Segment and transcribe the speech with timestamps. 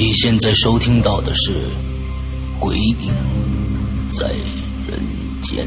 [0.00, 1.52] 你现在收听到的是
[2.58, 2.96] 《鬼影
[4.10, 4.28] 在
[4.88, 4.98] 人
[5.42, 5.66] 间》。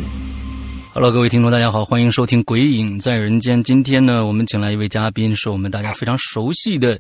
[0.92, 3.60] Hello，各位听众，大家好，欢迎收听《鬼影在人间》。
[3.64, 7.00] 今天呢，我们请来一位嘉宾，是我们大家非常熟悉的，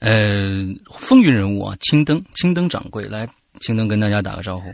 [0.00, 3.06] 呃，风云人物啊，青灯，青灯掌柜。
[3.06, 3.26] 来，
[3.60, 4.70] 青灯跟大家打个招呼。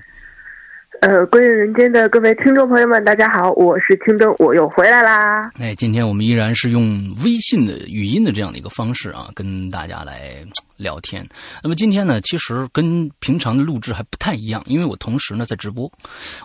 [1.02, 5.52] 呃，归于人间的各位听众朋友们，大家好，我是青灯，我又回来啦。
[5.60, 10.44] 哎，今天我们依然是用微信的语音的这样的一个方式啊，跟大家来
[10.76, 11.26] 聊天。
[11.62, 15.90] 那么今天呢，其实跟平常的录制还不太一样，因为我同时呢在直播，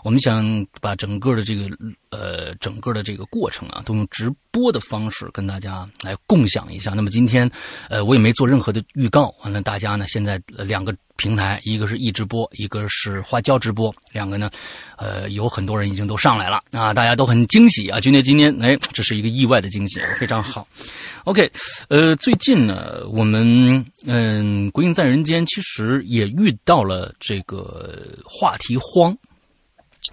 [0.04, 1.70] 我们想把整个的这个
[2.10, 6.92] 呃整个的这个过程啊，都用直播的方式跟大家来共享一下。
[6.92, 7.50] 那么今天，
[7.90, 10.96] 呃，我也没做任何的预告，完了大家呢现在两个。
[11.20, 14.52] 平台一个是易直播，一个是花椒直播，两个呢，
[15.00, 20.68] 呃，有很多人已经都上来了啊，大家都很惊喜啊，今天今天哎，这是一个意外的惊喜，非常好。
[21.24, 21.52] OK，
[21.90, 23.84] 呃，最近呢，我们
[24.20, 29.16] 嗯，鬼影在人间其实也遇到了这个话题荒。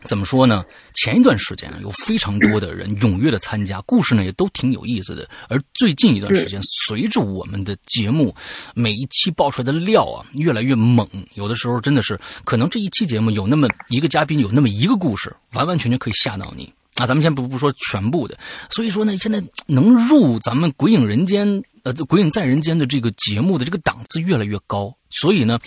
[0.02, 0.62] 怎么说呢？
[0.92, 5.26] 前一段时间有非常多的人踊跃的参加，故事呢也都挺有意思的。
[5.48, 8.34] 而最近一段时间，随着我们的节目
[8.74, 17.06] 每一期爆出来的料啊越来越猛，有的时候真的是可能这一期节目有那么一个嘉宾，有那么一个故事，完完全全可以吓到你啊！
[17.06, 18.36] 咱们先不不说全部的，
[18.68, 21.48] 所以说呢，现在能入咱们《鬼影人间》
[21.84, 25.58] 呃《鬼影在人间》的这个节目的这个档次越来越高，所以呢，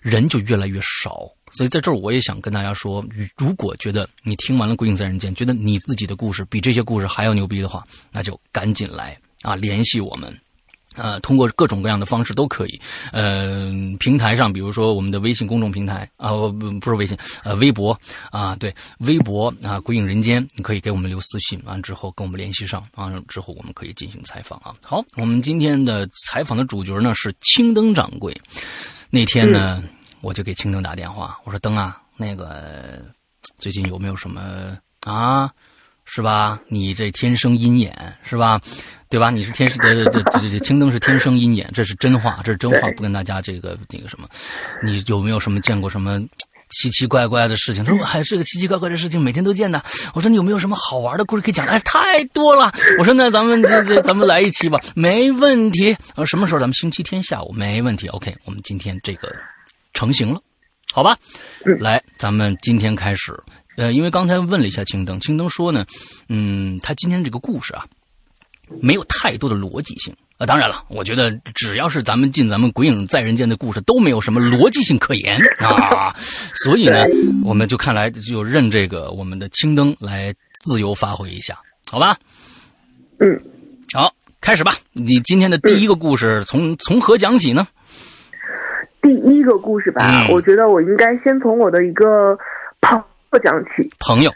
[0.00, 1.28] 人就越来越少。
[1.52, 3.04] 所以在这儿，我也想跟大家说，
[3.36, 10.36] 如果觉得你听完了《鬼影在人间》，觉得你自己的故事比这些故事还要牛逼的话，那就赶紧来啊，联系我们，
[10.94, 12.80] 呃，通过各种各样的方式都可以。
[13.12, 17.98] 呃，平台上，比如说我们的微信公众平台啊，不不是微信，呃，微博
[18.30, 24.74] 啊，对，微博啊，《鬼影人间》，你可以给我们留私信，完之后跟我们联系上啊，之后我们可以进行采访啊。
[24.82, 28.34] 好，我们今天的采访的主角呢是青灯掌柜，
[29.10, 29.82] 那天呢。
[30.20, 33.04] 我就给青灯打电话，我说灯啊，那个
[33.58, 35.52] 最近有没有什么啊？
[36.14, 36.60] 是吧？
[36.68, 37.92] 你这天生鹰眼
[38.22, 38.60] 是吧？
[39.08, 39.30] 对吧？
[39.30, 44.28] 你是天生这这这这青灯是天生鹰眼，这是真话，这是真话，不跟大家这个那个什么。
[44.80, 46.20] 你有没有什么见过什么
[46.70, 47.84] 奇奇怪怪的事情？
[47.84, 49.82] 他说还是个奇奇怪怪的事情，每天都见的。
[50.14, 51.66] 我说你有没有什么好玩的故事可以讲？
[51.66, 52.72] 哎，太多了。
[53.00, 55.96] 我说那咱们这这咱们来一期吧，没问题。
[56.14, 56.60] 呃，什么时候？
[56.60, 58.06] 咱们星期天下午没问题。
[58.06, 59.34] OK，我们今天这个。
[59.94, 60.40] 成型了，
[60.92, 61.16] 好吧，
[61.78, 63.32] 来，咱们今天开始。
[63.76, 65.84] 呃，因为刚才问了一下青灯，青灯说呢，
[66.28, 67.84] 嗯，他今天这个故事啊，
[68.80, 70.46] 没有太多的逻辑性啊。
[70.46, 76.14] 当然了，我觉得只要是咱们进咱们《鬼影在人间》的故事，都没有什么逻辑性可言啊。
[76.54, 77.04] 所以呢，
[77.44, 81.58] 我们就看来就认这个我们的青灯来自由发挥一下，
[81.90, 82.16] 好吧？
[83.18, 83.40] 嗯，
[83.92, 84.74] 好，开始吧。
[84.92, 87.66] 你今天的第一个故事从从何讲起呢？
[89.02, 92.38] 第一个故事吧，我觉得我应该先从我的一个
[92.80, 93.04] 朋友
[93.38, 93.88] 讲起。
[93.98, 94.30] 朋友，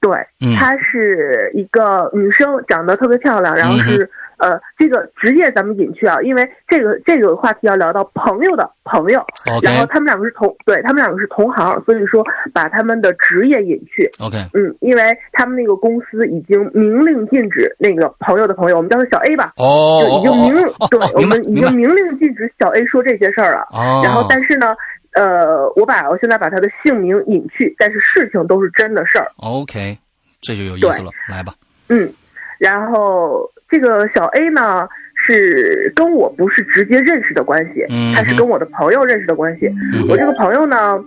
[0.00, 0.10] 对，
[0.56, 4.10] 她是一个女生，长得特别漂亮，然后是。
[4.40, 9.22] 呃，这个职业咱们隐去啊，因为这个这个话题要聊到朋友的朋友，
[9.62, 12.24] 然后他们两个是同，对他们两个是同行，所以说
[12.54, 14.10] 把他们的职业隐去。
[14.18, 20.54] OK，嗯，因为他们那个公司已经明令禁止那个朋友的朋友，我们叫他小 A 吧，哦，已经明，
[20.88, 23.68] 对，我们已经明令禁止小 A 说这些事儿了。
[23.72, 24.74] 哦，然后但是呢，
[25.14, 29.26] 呃，我把我现在把他的姓名隐去，但是事情都是真的事儿。
[29.36, 29.98] OK，
[30.40, 31.54] 这就有意思了，来吧。
[31.88, 32.12] 嗯，
[32.58, 33.50] 然后。
[33.72, 37.84] 这个小 A 呢，是跟我不是直接认识的关系，
[38.16, 39.70] 他是跟我的朋友认识的关系。
[40.08, 41.00] 我这个朋友呢，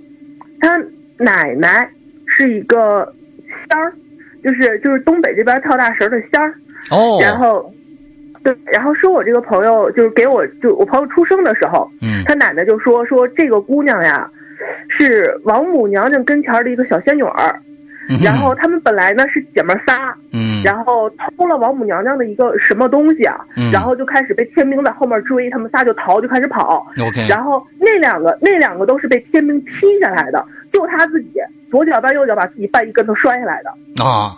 [0.61, 0.81] 他
[1.17, 1.85] 奶奶
[2.25, 3.13] 是一个
[3.67, 3.93] 仙儿，
[4.41, 6.53] 就是就是东北这边跳大神的仙儿。
[6.89, 7.19] 哦。
[7.21, 7.69] 然后，
[8.43, 14.29] 对，然后说我这个朋友就是给我就我朋友出生的时候，嗯，他奶奶就说说这个姑娘呀，
[14.89, 17.59] 是王母娘娘跟前的一个小仙女儿。
[18.21, 26.85] 然后他们本来呢是姐妹仨，嗯，然后偷了王母娘娘的一个什么东西啊，嗯然后就开始被天兵在后面追，他们仨就逃，就开始跑。
[26.99, 31.39] OK，然后那两个那两个都是被天兵踢下来的，就他自己
[31.71, 34.35] 左脚绊右脚把自己绊一跟头摔下来的啊。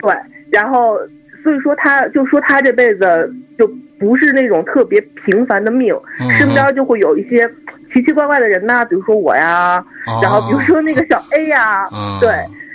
[0.00, 0.14] 对，
[0.52, 0.96] 然后
[1.42, 3.66] 所以说他就说他这辈子就
[3.98, 5.94] 不是那种特别平凡的命，
[6.38, 7.48] 身边就会有一些。
[7.90, 9.82] 奇奇怪怪的人呐，比如说我呀，
[10.22, 11.88] 然后比如说那个小 A 呀，
[12.20, 12.30] 对，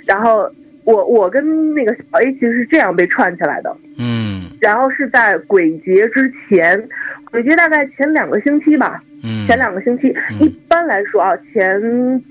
[0.08, 0.50] 然后
[0.86, 6.84] 我我跟那个小 A 其实是这样被串起来的，嗯，然后是在鬼节之前，
[7.30, 11.82] 鬼节大概前两个星期吧，嗯，前两个星期，一般来说啊，前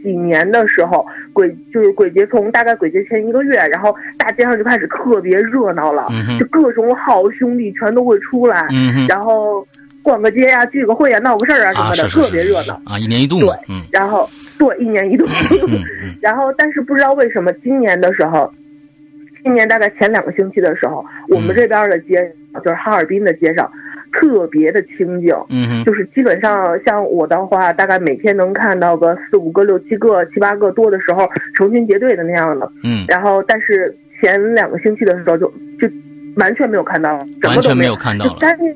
[0.03, 6.09] 几年的时候，鬼就是鬼节从大概鬼节前一个月，然后大街上就开始特别热闹了，
[6.39, 8.67] 就各种好兄弟全都会出来，
[9.09, 9.67] 然后。
[10.05, 12.75] 逛个街呀，聚个会呀，闹个事儿啊什么的，特别热闹。
[12.85, 12.99] 啊！
[12.99, 13.49] 一年一度，对，
[13.93, 14.29] 然后
[14.59, 15.25] 对，一年一度，
[16.21, 18.53] 然后但是不知道为什么今年的时候，
[19.45, 22.29] 今年大概前两个星期的时候，我们这边的街
[22.65, 23.71] 就是哈尔滨的街上
[24.13, 35.47] 特别的清静，嗯就是基本上像我的话，大概每天能看到个四五个、六七个、七八个多的时候，成群结队的那样的，嗯，然后但是前两个星期的时候就
[35.81, 35.89] 就
[36.37, 37.97] 完全没有看到，完全没有。
[37.97, 38.75] 看到了，干净。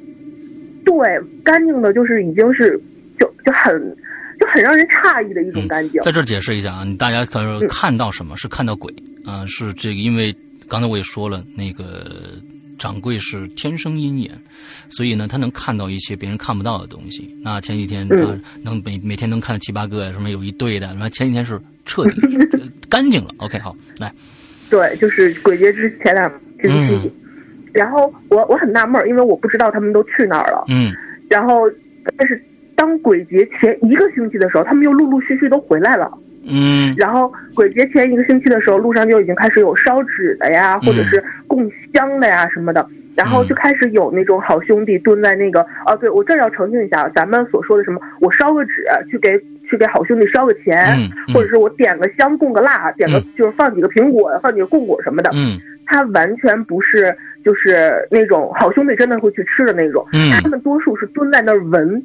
[0.85, 2.81] 对，干净的，就是已经是，
[3.19, 3.97] 就就很，
[4.39, 6.01] 就很让人诧异的一种干净。
[6.03, 8.37] 在这儿解释一下啊，你大家可是看到什么？
[8.37, 8.95] 是看到鬼？
[9.25, 9.45] 啊？
[9.47, 10.33] 是这个，因为
[10.69, 12.07] 刚才我也说了，那个
[12.79, 14.31] 掌柜是天生鹰眼，
[14.89, 17.35] 所以呢，他能看到一些别人看不到的东西。
[17.43, 18.17] 那前几天他
[18.63, 22.21] 能每每天能看七八个呀，什么有一对的，然后前几天是彻底
[22.89, 23.29] 干净了。
[23.39, 24.13] OK，好，来，
[24.71, 26.31] 对，就是鬼节之前两
[26.63, 27.13] 星期。
[27.73, 30.65] 然后我我很纳闷，因为我不知道他们都去哪儿了。
[30.69, 30.95] 嗯，
[31.29, 31.71] 然后
[32.17, 32.43] 但是
[32.75, 36.11] 当鬼节前一个星期的时候，他们又陆陆续续都回来了。
[36.49, 42.87] 嗯，然后鬼节前一个星期的时候，路上就已经开始有烧纸的呀，或者是供香的呀什么的。
[43.17, 49.39] 然后就开始有那种好兄弟蹲在那个哦，对我这儿要澄清一下，咱们所说的什么，我烧个纸去给
[49.69, 50.97] 去给好兄弟烧个钱，
[51.33, 55.31] 或者是我点个香供个蜡，点个就是放几个苹果，放几个供果什么的。
[55.33, 57.17] 嗯，他完全不是。
[57.47, 60.05] 就是那种好兄弟真的会去吃的那种，
[60.43, 62.05] 他们多数是蹲在那儿闻，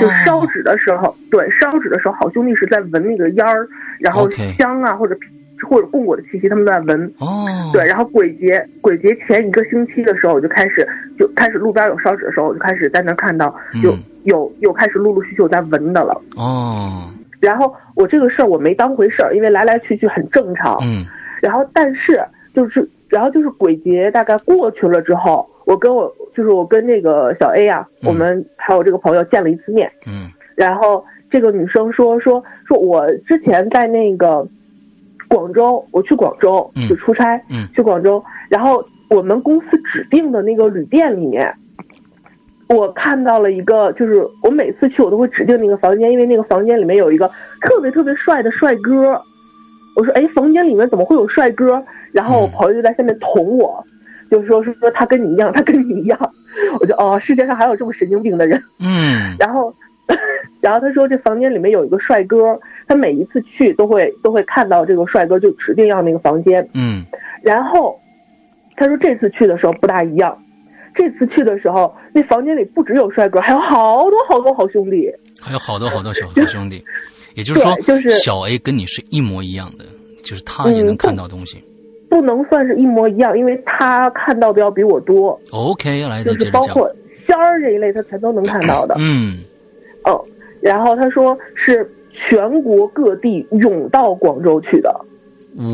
[0.00, 3.68] 就烧纸的时候，对，烧纸的时候，好兄弟是在闻那个烟儿，
[4.00, 4.28] 然后
[4.58, 5.16] 香啊或者
[5.68, 7.06] 或者供果的气息，他们在闻。
[7.18, 10.86] 哦，对，然后鬼节鬼节前一个星期的时候，我就开始
[11.18, 16.20] 就开始路边有烧纸的时候，我就开始在那看到有有有开始陆陆续续有在闻的了。
[16.36, 17.10] 哦，
[17.40, 20.76] 然后我这个事儿我没当回事儿，因为来来去去很正常。
[20.82, 21.04] 嗯，
[21.40, 22.20] 然后但是
[22.54, 22.88] 就是。
[23.10, 29.92] 然后就是鬼节大概过去了之后，我跟我就是我跟那个小 A 啊，我们还有这个朋友见了一次面。
[30.06, 30.30] 嗯。
[30.56, 34.48] 然后这个女生说说说我之前在那个
[35.28, 41.54] 广州，我去广州就出差，嗯，去广州，然后我们公司指定的那个旅店里面，
[42.70, 47.30] 我看到了一个，就是我每次去我都会指定那个房间，因为那个房间里面有一个
[47.60, 49.20] 特别特别帅的帅哥。
[49.96, 51.84] 我说，哎，房间里面怎么会有帅哥？
[52.10, 53.84] 然后我朋友就在下面捅我，
[54.30, 56.18] 就说是说他跟你一样，他跟你一样。
[56.80, 58.62] 我就哦，世界上还有这么神经病的人。
[58.78, 59.36] 嗯。
[59.38, 59.74] 然后，
[60.60, 66.68] 然后他说这房间里面有一个帅哥，他每一次去都会都会看到这个帅哥，就指定要那个房间。
[66.74, 67.04] 嗯。
[67.42, 67.98] 然后
[68.76, 70.36] 他说这次去的时候不大一样，
[70.94, 76.84] 这次去的时候那房间里不只有帅哥，还有好多好多好兄弟，还有好多好多小好兄弟。
[77.34, 79.84] 也就是说，就是小 A 跟你是一模一样的，
[80.24, 81.62] 就是他也能看到东西。
[82.18, 85.40] 不能算是一模一样，因为他看到的要比我多。
[85.52, 86.92] OK，来就是包括
[87.24, 88.96] 仙儿这一类，他全都能看到的。
[88.98, 89.38] 嗯，
[90.04, 90.24] 哦，
[90.60, 94.92] 然后他说是全国各地涌到广州去的。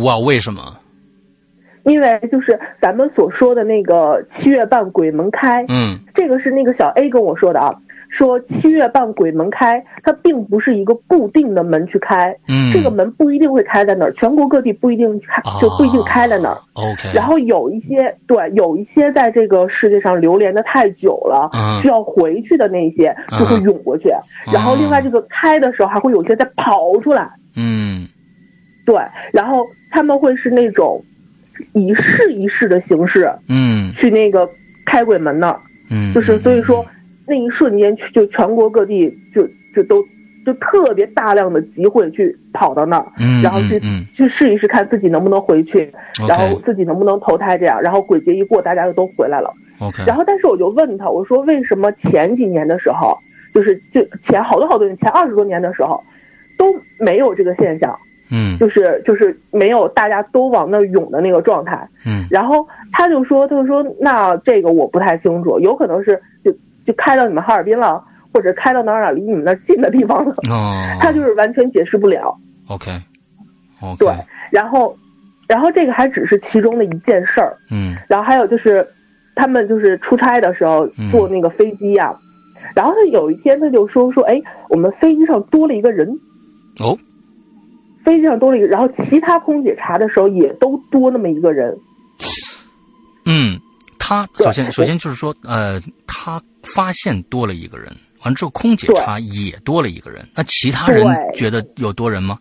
[0.05, 0.61] 哇，为什么？
[1.85, 5.65] 因为就是咱们所说的那个七月半鬼门开。
[5.71, 7.75] 嗯，这个是那个小 A 跟我说的啊。
[8.17, 16.57] 说七月半鬼门开，它并不是一个固定的门去开，嗯，这个门不一定会开在那儿，全国各地不一定开，就不一定开在那儿。
[16.75, 17.11] OK。
[17.13, 21.51] 然后有一些对，有一些在这个世界上流连的太久了，
[21.83, 24.09] 需要回去的那些就会涌过去。
[24.53, 27.29] 然后另外这个开的时候还会有些再跑出来。
[27.57, 28.07] 嗯，
[28.87, 28.97] 对，
[29.33, 31.05] 然后他们会是那种
[31.73, 34.49] 一试一试的形式，嗯，去那个
[34.87, 35.59] 开鬼门那儿，
[35.91, 36.87] 嗯，就是所以说。
[37.27, 40.05] 那一瞬间，就全国各地就就都
[40.45, 43.07] 就特别大量的集会去跑到那儿，
[43.43, 43.81] 然后去
[44.15, 45.93] 去试一试看自己能不能回去，
[46.29, 49.53] 然后自己能不能投胎这样，然后鬼节一过，大家就都回来了。
[50.07, 53.19] 然后，但是我就问他，我说为什么前几年的时候，
[53.53, 56.03] 就是就前好多好多年前二十多年的时候，
[56.57, 56.67] 都
[56.99, 57.99] 没有这个现象？
[58.31, 66.51] 嗯，就是就是没有大家都往那涌的那个状态，嗯，然后他就说，他就说，那这个我不太清楚，有可能是就
[66.87, 72.37] 就开到你们哈尔滨了，或者开到哪儿哪儿离你们那儿近的地方了，哦， 他就是完全解释不了。
[72.69, 74.09] OK，OK，对，
[74.51, 74.97] 然后，
[75.47, 77.95] 然后这个还只是其中的一件事儿，嗯。
[78.09, 78.87] 然后还有就是，
[79.35, 81.11] 他们就是出差的时候嗯。
[81.11, 82.15] 坐那个飞机呀、
[82.75, 86.09] 然后他有一天他就说说，哎，我们飞机上多了一个人，
[86.81, 86.97] 哦，
[88.05, 91.77] 飞机上多了一个，然后其他空姐查的时候也都多那么一个人，
[93.27, 93.59] 嗯，
[93.99, 95.79] 他首先首先就是说，呃，
[96.25, 96.41] 他
[96.75, 97.93] 发现多了一个人，
[98.25, 98.97] 完之后空姐对。
[98.97, 102.39] 查也多了一个人，那其他人觉得有多人吗？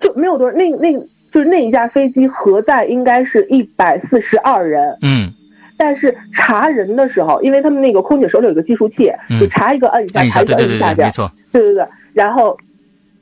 [0.00, 0.96] 就没有多人，那那
[1.32, 5.32] 就是那一架飞机核载应该是一百四十二人，嗯，
[5.76, 9.40] 但是查人的时候，因为他们那个空姐手里有个计数器，嗯。
[9.40, 11.10] 就查一个摁一下，按一下，查一个对对对对，摁一下没。
[11.10, 12.56] 错，对对对，然后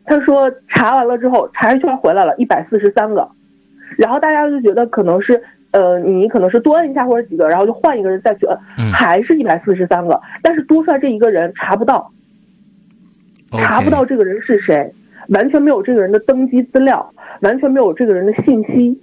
[0.05, 3.27] 他说查完了之后，查一圈回来了，一百四十三个，
[3.97, 12.11] 然后大家就觉得可能是呃你可能是多摁一下或者几个，然后就换一个人再去摁，嗯还是一百四十三个，但是多出来这一个人查不到，
[13.53, 14.93] 查不到这个人是谁，
[15.29, 18.99] 完全没有这个人的登机资料，完全没有这个人的信息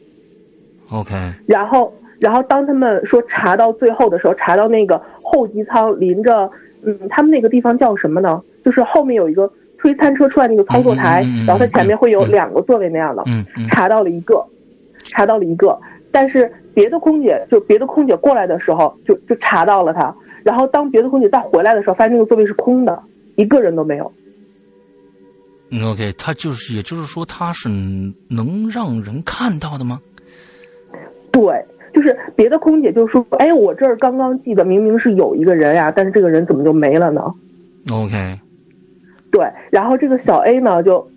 [0.91, 6.49] ，OK，然后，然后当他们说查到最后的时候，查到那个候机舱临着，
[6.83, 8.41] 嗯，他们那个地方叫什么呢？
[8.65, 12.31] 就是后面有一个推餐车出来那个操作台，然后它前面会有嗯。
[12.31, 13.67] 两个座位那样的，嗯嗯。
[13.69, 14.43] 查到了一个，
[15.03, 15.79] 查到了一个，
[16.17, 20.11] 但是别的空姐就别的空姐过来的时候，就就查到了他，
[20.43, 23.03] 然后当别的空姐再回来的时候，发现那个座位是空的，
[23.35, 24.11] 一个人都没有。
[25.69, 30.01] 嗯，OK，他就是，也就是说，他是能让人看到的吗？
[31.31, 37.31] 对，就是别的空姐就说，哎，我这儿刚刚记得明明是有一个人呀，但是这个人怎么就没了呢
[37.91, 38.39] ？OK，
[39.31, 41.07] 对，然后这个小 A 呢，就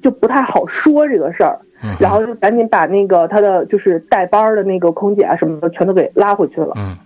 [0.00, 6.96] 就不太好说这个事儿，嗯，然后就赶紧把那个他的就是带班的那个空姐啊什么的全都给拉回去了，嗯，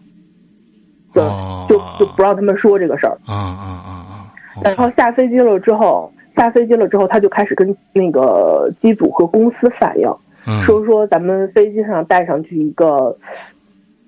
[1.12, 3.18] 就哦，就就不让他们说这个事儿。
[3.26, 4.30] 啊啊啊啊，
[4.62, 10.08] 然后下飞机了之后，下飞机了之后，他就开始跟那个机组和公司反映，
[10.46, 13.16] 嗯，说说咱们飞机上带上去一个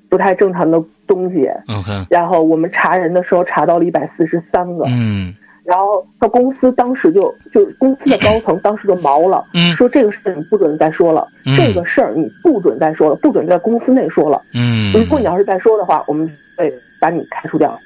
[0.09, 5.35] 不太正常的东西，OK，然后我们查人的时候查到了一百四十三个，嗯
[5.65, 14.41] 然后他公司当时就就公司的高层 当时就毛了，嗯说这个事儿你不准再说了，嗯这个事儿你不准再说了，不准在公司内说了。
[14.55, 16.27] 嗯，如果你要是再说的话，我们
[16.57, 17.79] 会把你开除掉。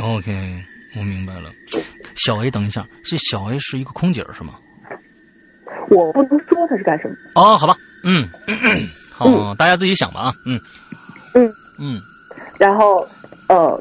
[0.00, 0.32] OK，
[0.96, 1.50] 我明白了。
[2.16, 4.54] 小 A，等一下，这小 A 是一个空姐是吗？
[5.90, 7.14] 我不能说他是干什么。
[7.34, 8.26] 哦，好吧，嗯，
[9.12, 10.58] 好，大家自己想吧啊，嗯
[11.34, 12.00] 嗯嗯
[12.58, 13.06] 然后，
[13.48, 13.80] 呃，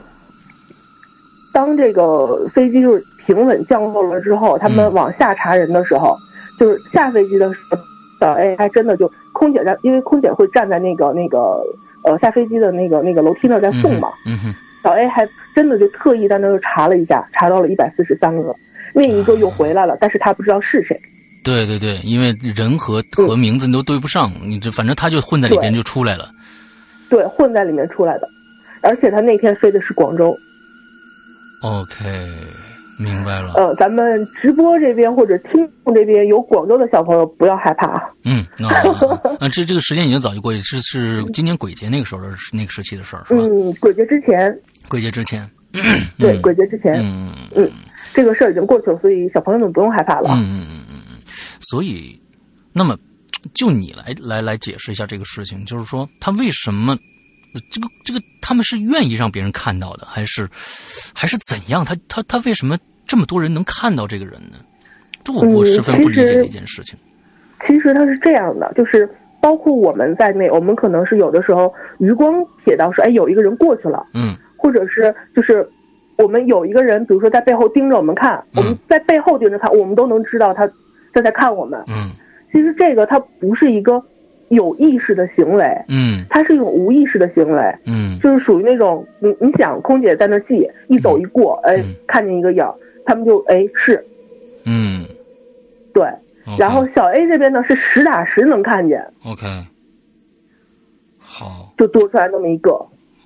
[1.53, 6.17] 当这个飞机就是平稳降落了之后，他们嗯往下查人的时候，
[6.59, 7.77] 就是下飞机的时候，
[8.19, 11.61] 小 A 还真的就空姐在，因为空姐会站在那个那个
[12.03, 18.55] 呃下飞机的那个那个楼梯那儿在嗯送嘛，嗯哼，小 A 还真的就特意在那儿查了一下，查到了一百四十三个，
[18.95, 20.99] 另一个又回来了，但是他不知道是谁。
[21.43, 26.29] 对对对，因为人和和名字你都对不上，你这反正他就混在里边就出来了。
[27.09, 28.27] 对，混在里面出来的，
[28.81, 30.35] 而且他那天飞的是广州。
[31.63, 32.03] OK，
[32.99, 33.53] 明白了。
[33.53, 38.01] 呃，咱们直播这边或者听众这边有广州的小朋友，不要害怕啊。
[38.25, 38.69] 嗯，那、
[39.39, 43.41] 那这这个时间已经早就过去，这是今年鬼节那个时候的那个时期的事儿，是吧？
[43.43, 44.53] 嗯，鬼节之前，
[44.89, 45.49] 鬼节之前。
[46.19, 47.71] 对，嗯鬼节之前，嗯嗯
[48.13, 50.29] 这个事儿已经过去了，所以小朋友们不用害怕了。
[50.35, 51.17] 嗯嗯嗯嗯嗯，
[51.61, 52.21] 所以，
[52.71, 52.95] 那么
[53.55, 56.95] 就你来来来解释一下这个事情，就是说他为什么
[57.69, 60.47] 这个这个他们是愿意让别人看到的，还是
[61.13, 61.85] 还是怎样？
[61.85, 64.57] 他他他为什么这么多人能看到这个人呢？
[65.23, 66.97] 这我我嗯十分不理解的一件事情。
[67.65, 72.33] 其实他是这样的，就是包括我们在内，我们可能是有的时候余光
[72.65, 75.67] 瞥到说，哎，有一个人过去了，嗯或者是就是
[76.17, 80.69] 我们有一个人，比如说在背后盯着我们看，嗯我们在背后盯着看，我们都能知道他
[81.13, 81.81] 他在看我们。
[81.87, 82.11] 嗯
[82.51, 83.99] 其实这个它不是一个
[84.49, 86.25] 有意识的行为，嗯。
[86.29, 88.19] 它是一种无意识的行为，嗯。
[88.19, 92.65] 就是属于那种你你想，空姐在那系，一走一过，哎嗯，看见一个影，
[93.05, 94.05] 他们就哎是。
[94.65, 95.05] 嗯，
[95.93, 96.07] 对。
[96.59, 99.45] 然后小 A 这边呢是实打实能看见，OK，
[101.17, 101.73] 好。
[101.77, 102.71] 就多出来那么一个。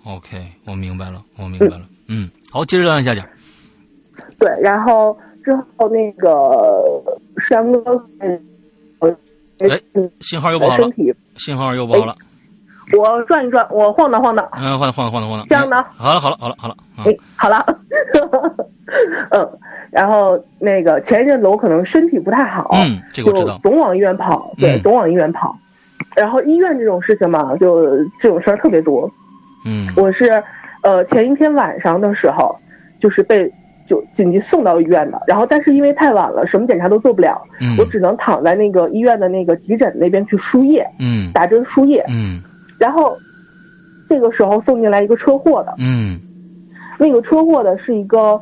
[0.05, 1.81] ，OK，我明白了，我明白了。
[2.07, 3.25] 嗯，好，接着让下讲。
[4.38, 7.03] 对，然后之后那个
[7.39, 8.07] 山哥，
[9.59, 10.87] 哎嗯信号又不好了
[11.35, 12.15] 信号又不好了。
[12.97, 15.45] 我转一转，我晃荡晃荡，嗯，晃荡晃荡晃荡。
[15.49, 16.75] 这样呢好了好了好了好了。
[16.95, 17.65] 啊哎，好了，
[19.31, 19.49] 嗯，
[19.91, 25.55] 然后那个前一阵子我可能身体不太好，嗯，这个我知道，总往医院跑，对，总往医院跑。
[26.15, 27.85] 然后医院这种事情嘛，就
[28.21, 29.09] 这种事儿特别多。
[29.65, 30.41] 嗯，我是
[30.81, 32.55] 呃前一天晚上的时候，
[33.01, 33.51] 就是被
[33.88, 35.22] 就紧急送到医院的。
[35.27, 37.41] 然后但是因为太晚了，什么检查都做不了，
[37.79, 42.41] 我只能躺在那个医院的那个急诊那边去输液，嗯，打针输液，嗯。
[42.79, 43.15] 然后
[44.08, 46.20] 这个时候送进来一个车祸的，嗯，
[47.00, 48.39] 那个车祸的是一个。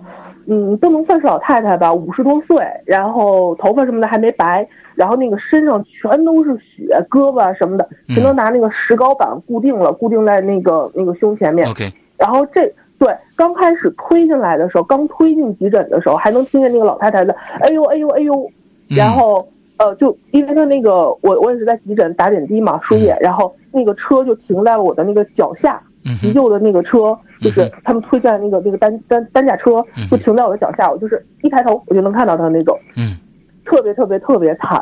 [0.47, 11.67] 嗯，都能算是老太太吧，五十多岁，然后头发什么的还没白，然后那个身上全都是血，胳膊什么的全都拿那个石膏板固定了，固定在那个那个胸前面。
[11.67, 11.91] OK。
[12.19, 18.51] 然后这对刚开始推进来的时候，刚推进急诊的时候，还能听见那个老太太的哎呦哎呦哎呦，
[18.87, 19.47] 然后
[19.77, 25.81] 呃就因为他那个我我也是在急诊打点滴嘛输液，然后那个车就停在了我的那个脚下。
[26.21, 33.17] 急救的那个车，就是他们推荐那个那个担担担架车，就停在我的脚下，我就是一抬头我就能看到他那种，嗯，
[33.65, 34.79] 特别特别特别惨。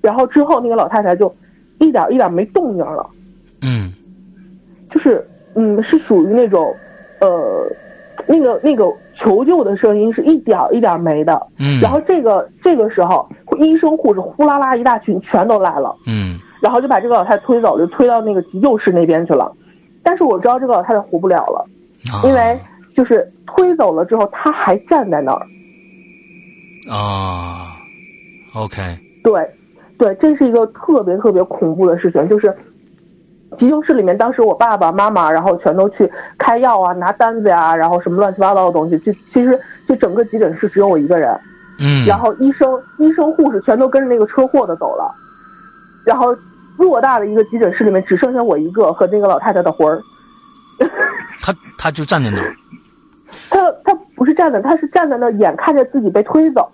[0.00, 1.34] 然后之后那个老太太就
[1.80, 3.04] 一点一点没动静了，
[3.62, 3.92] 嗯，
[4.92, 5.26] 就是
[5.56, 6.72] 嗯是属于那种
[7.26, 7.66] 呃
[8.26, 13.26] 那个那个求救的声音是一点一点没的，嗯，然后这个这个时候
[13.58, 19.50] 医生护士呼啦啦一大群全都来了，嗯，然后就把这个老太太推走，就推到那个急救室那边去了。
[20.02, 21.64] 但是我知道这个老太太活不了了，
[22.24, 22.60] 因为
[22.94, 25.46] 就是推走了之后，她还站在那儿。
[26.90, 27.76] 啊
[28.54, 28.82] ，OK。
[29.22, 29.48] 对，
[29.96, 32.52] 对，这是一个特别特别恐怖的事情，就是
[33.58, 41.38] 急救室里面，当时我爸爸妈妈，然后全都去开药啊，拿单子呀，然后什么乱七八糟的东西，就其实就整个急诊室只有我一个人。
[41.78, 42.06] 嗯。
[42.06, 45.14] 然后医生、医生、护士全都跟着那个车祸的走了，
[46.04, 46.36] 然后。
[46.78, 50.02] 偌大的一个急诊室里面只剩下我一个和那个老太太的魂儿，
[51.40, 52.56] 他他就站在那儿，
[53.50, 56.66] 他他不是站在，他是站在那儿，眼看着自己被推走，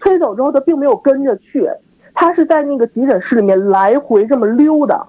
[0.00, 1.68] 推走之后他并没有跟着去，
[2.14, 5.06] 他是在那个急诊室里面来回这么溜达。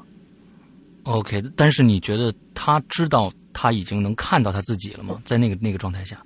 [1.05, 5.15] OK，但是你觉得他知道他已经能看到他自己了吗？
[5.25, 6.17] 在那个那个状态下，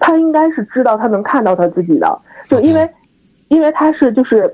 [0.00, 2.88] 他应该是知道他能看到他自己的，就因为
[3.48, 4.52] 因为他是就是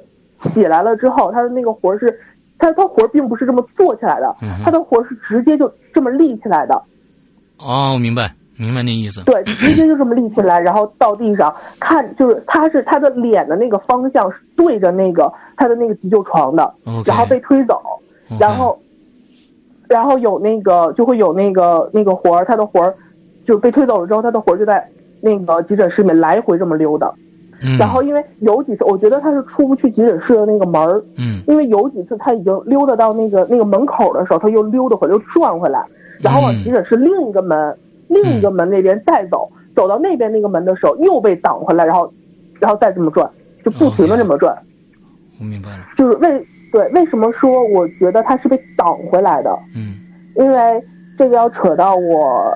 [0.55, 2.21] 起来了之后，他的那个活是。
[2.61, 4.35] 他他活并不是这么坐起来的，
[4.65, 6.75] 他的活是直接就这么立起来的。
[7.59, 9.23] 哦，明白，明白那意思。
[9.23, 16.75] 对，直接就这么立起来，然后到地上看，就是他是他的脸的那个方向是对着那个他的那个急救床的，
[17.07, 17.81] 然后被推走，
[18.41, 18.77] 然后，
[19.89, 22.95] 然后有那个就会有那个那个活儿，他的活儿
[23.47, 24.87] 就是被推走了之后，他的活儿就在
[25.21, 27.13] 那个急诊室里面来回这么溜达。
[27.77, 31.03] 然后因为有几次，我觉得他是出不去急诊室的那个门儿。
[31.17, 31.43] 嗯。
[31.49, 35.85] 因为有几次他已经溜达到那个那个门口的时候，他又溜达回来，又转回来，
[36.21, 42.13] 然后往急诊室另一个门、另一个门那边再走，走到那边那个门的时候又被挡回来，然后，
[42.61, 43.29] 然后再这么转，
[43.65, 44.57] 就不停的这么转。
[45.41, 45.79] 我明白了。
[45.97, 49.51] 就是为对为什么说我觉得他是被挡回来的？
[49.75, 49.97] 嗯。
[50.37, 50.85] 因为
[51.17, 52.53] 这个要扯到我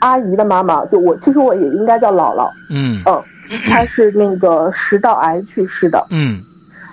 [0.00, 2.48] 阿姨的妈妈，就我其实我也应该叫姥姥。
[2.70, 3.02] 嗯。
[3.06, 3.22] 嗯。
[3.70, 6.42] 她是那个食道癌去世的，嗯，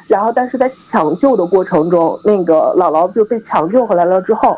[0.07, 4.55] 然后但是在抢救的过程中，那个姥姥就被抢救回来了之后，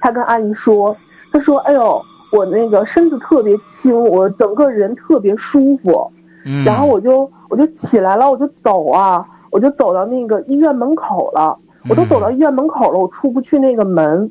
[0.00, 0.96] 她跟阿姨说，
[1.30, 2.00] 她说：“哎呦，
[2.32, 6.10] 我那个身子特别轻，我整个人特别舒服，
[6.46, 9.22] 嗯，然后我就我就起来了，我就走啊，
[9.54, 11.56] 我就走到那个医院门口了，
[11.88, 14.28] 我都走到医院门口了，我出不去那个门，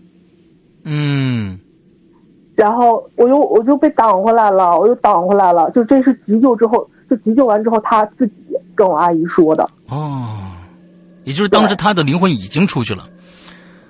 [0.84, 1.58] 嗯。”
[2.56, 5.72] 然后我又我就被挡回来了，我又挡回来了。
[5.72, 8.34] 就这是急救之后，就急救完之后他自己
[8.76, 9.64] 跟我阿姨说的。
[9.88, 10.28] 哦，
[11.24, 13.08] 也就是当时他的灵魂已经出去了。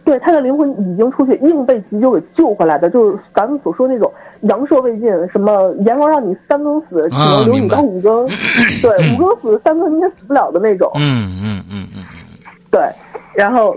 [0.03, 4.11] 对，他的灵魂已经出去，硬被急救给救回来的，就是咱们所说那种
[4.41, 8.27] 阳寿未尽，什么阎王让你三更死，只能留你到五更。
[8.81, 10.91] 对，五更死，三更你也死不了的那种。
[10.95, 12.03] 嗯嗯嗯嗯嗯。
[12.69, 12.81] 对，
[13.35, 13.75] 然后。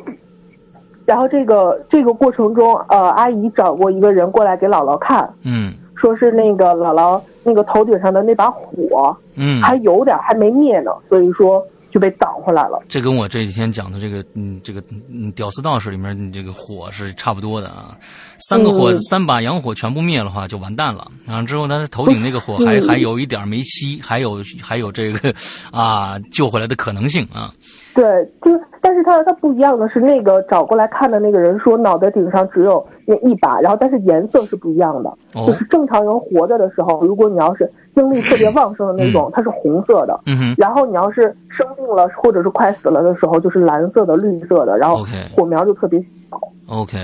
[1.04, 11.64] 然后这个这个过程中，呃，阿姨找过一个人过来给姥姥看，嗯，说是那个姥姥那个头顶上的那把火，嗯，还有点还没灭呢，所以说
[11.96, 12.78] 就被挡回来了。
[12.90, 17.96] 这跟我这几天讲的这个，嗯，这个嗯，屌丝道士里面这个火是差不多的啊。
[18.38, 21.10] 三个火，三把阳火全部灭了话就完蛋了。
[21.24, 25.34] 然后之后他头顶那个火还还有一点没熄，还有还有这个
[25.72, 27.50] 啊救回来的可能性啊。
[27.94, 28.04] 对，
[28.44, 40.20] 就但是他他不一样的是，那个找过来看的那个人说，脑袋顶上只有那一把，然后但是颜色是不一样的，就是正常人活着的时候，如果你要是精力特别旺盛的那种，它是红色的，
[40.56, 45.98] 然后你要是生病了或者是快死了的时候，就是蓝色的、绿色的，然后火苗就特别
[46.30, 46.40] 小。
[46.68, 46.96] OK，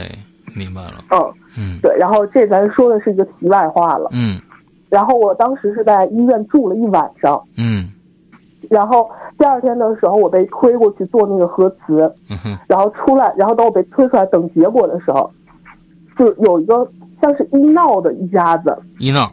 [0.57, 1.05] 明白了。
[1.11, 4.09] 嗯嗯，对，然后这咱说的是一个题外话了。
[4.13, 4.41] 嗯。
[4.89, 7.89] 然后我当时是在医院住了一晚上，嗯，
[8.73, 12.11] 然后第二天的时候我被推过去做那个核磁，
[12.67, 15.31] 然后出来，然后等我被推出来等结果的时候，
[16.17, 16.89] 就有一个
[17.21, 19.31] 像是医闹的一家子，医闹，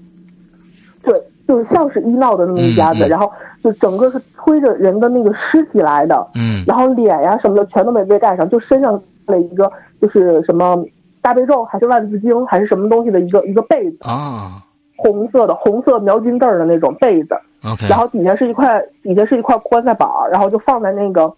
[1.04, 3.10] 对，就是像是医闹的那么一家子，嗯嗯。
[3.10, 3.32] 然后
[3.64, 6.64] 就整个是推着人的那个尸体来的，嗯。
[6.68, 9.72] 然后脸呀什么的全都没被盖上，就身上了一个
[10.02, 10.84] 就是什么
[11.22, 14.64] 大悲咒还是万字经还是什么东西的一个一个被子，啊
[15.02, 21.34] 红色的红色描金字儿的那种被子，，OK，然后底下是一块底下是一块棺材板儿，然后就放在那个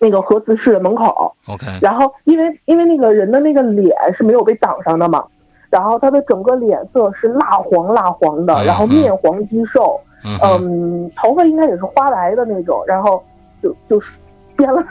[0.00, 5.24] 那个核磁室的门口，OK，然后因为因为那个人的那个脸是没有被挡上的嘛，
[5.70, 13.22] 然后他的整个脸色是蜡黄蜡黄的，嗯然后面黄肌瘦，嗯，嗯，头发应该也是花白的那种，然后
[13.62, 14.12] 就就是
[14.56, 14.82] 编了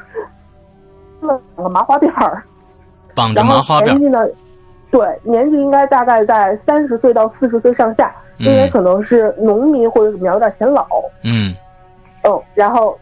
[1.21, 2.43] 编了两个麻花辫儿，
[3.13, 4.27] 绑着麻花辫，年纪呢，
[4.89, 10.85] 对，年纪应该大概在三十岁到四十岁上下，因为嗯可能是农民或者怎么样，有点显老，
[11.23, 11.53] 嗯。
[12.23, 12.97] 哦，然后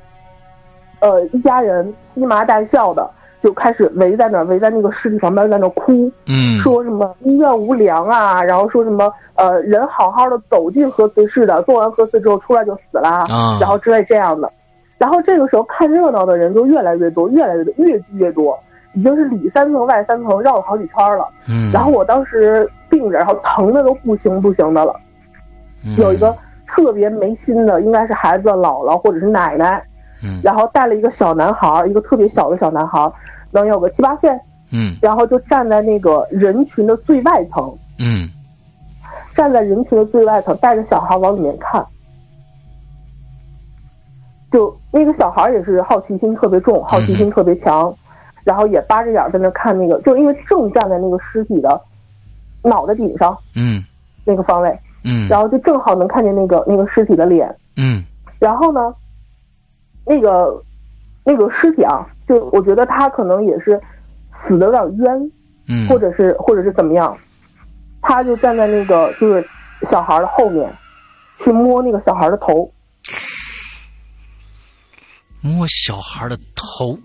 [1.00, 3.10] 呃一家人披麻戴孝的
[3.42, 13.58] 就开始围在那儿，围在那个尸体旁边在那儿哭，嗯，说什么医院无良啊，然后说什么呃人好好的走进核磁室的，做完核磁之后出来就死了，啊。
[13.62, 14.52] 然后之类这样的。
[14.98, 18.58] 然后这个时候看热闹的人就越来越多，越来越多，越聚越多，
[18.96, 21.28] 已经是里三层外三层绕了好几圈了。
[21.48, 24.96] 嗯，然后我当时病着，然后疼的都不行不行的了。
[25.86, 29.84] 嗯有一个特别没心的，应该是孩子的姥姥或者是奶奶，
[30.24, 33.12] 嗯然后带了一个小男孩，一个特别小的小男孩，
[33.52, 34.32] 能有个七八岁，
[34.72, 38.28] 嗯然后就站在那个人群的最外层，嗯
[39.36, 41.86] 站在人群的最外层，带着小孩往里面看。
[44.52, 47.94] 就那个小孩也是好奇心特别重，好奇心特别强，
[48.46, 51.82] 然后也扒着眼儿在那看那个，就因为正站在那个尸体的
[52.64, 53.84] 脑袋顶上嗯
[54.24, 57.54] 那个方位，嗯，然后就正好能看见那个那个尸体的脸。
[57.76, 58.06] 嗯
[58.40, 58.94] 然后呢，
[60.06, 60.64] 那个
[61.24, 63.82] 那个尸体啊，就我觉得他可能也是
[64.48, 65.32] 死的有点冤，
[65.68, 67.18] 嗯，或者是或者是怎么样，
[68.02, 69.44] 他就站在那个就是
[69.90, 70.72] 小孩的后面，
[71.44, 72.72] 去摸那个小孩的头。
[75.42, 76.98] 摸小孩的头。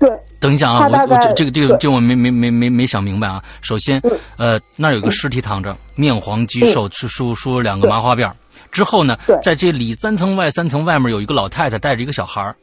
[0.00, 0.10] 对，
[0.40, 3.44] 等一下啊，我我这这个这个这个我没没没没没想明白啊。
[3.60, 8.34] 首先嗯，呃，那儿有个尸体躺着，面黄肌瘦，是梳梳了两个麻花辫儿
[8.72, 12.56] 之后呢，在这里三层外三层外面有一个老太太带着一个小孩儿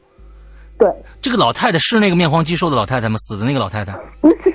[0.79, 0.89] 对，
[1.21, 3.17] 这个老太太是那个面黄肌瘦的老太太吗？
[3.19, 4.51] 死的那个老太太不是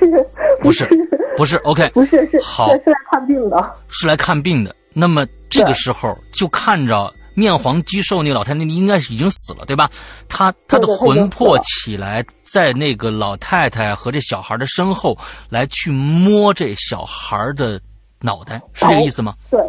[0.60, 3.74] 不是是不是？OK， 不是是好是是来看病的。
[3.88, 4.74] 是来看病的。
[4.92, 9.88] 那么这个时候就看着面黄肌瘦那个老太太，那应该是已经死了，对吧？
[10.28, 15.16] 她她的魂魄起来，在那个老太太和这小孩的身后
[15.48, 17.80] 来去摸这小孩的
[18.20, 19.60] 脑袋，是这个意思吗对，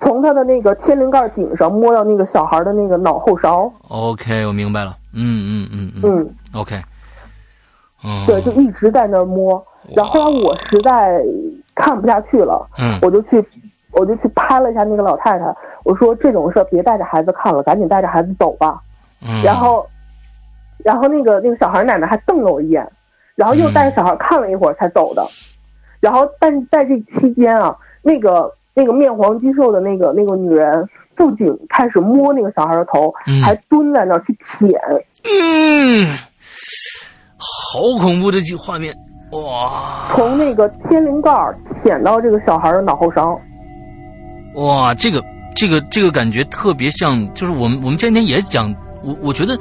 [0.00, 3.70] 从他的那个天灵盖顶上摸到那个小孩的那个脑后勺。
[3.88, 4.96] ？OK，我明白了。
[5.12, 6.80] 嗯嗯嗯嗯嗯，，OK。
[8.04, 9.60] 嗯，对，就一直在那摸。
[9.96, 11.20] 然后后来我实在
[11.74, 13.44] 看不下去了，嗯我就去，
[13.92, 18.80] 我就去拍了一下那个老太太，我说这种事儿别带着孩子看了，赶紧带着孩子走吧。
[19.20, 19.86] 嗯，然后，
[20.84, 22.86] 然后那个那个小孩奶奶还瞪了我一眼，
[23.34, 25.26] 然后又带着小孩看了一会儿才走的。
[26.00, 34.80] 然后，但在这期间啊，那个那个面黄肌瘦的那个那个女人不仅开始摸那个小孩的头，嗯还蹲在那儿去舔。
[35.24, 36.06] 嗯，
[37.36, 38.94] 好恐怖的画面，
[39.32, 43.36] 哇从那个天灵盖儿舔到这个小孩的脑后勺。
[44.58, 45.22] 哇，这个
[45.54, 49.58] 这个这个感觉特别像，就是我们我们前几天也讲，我我觉得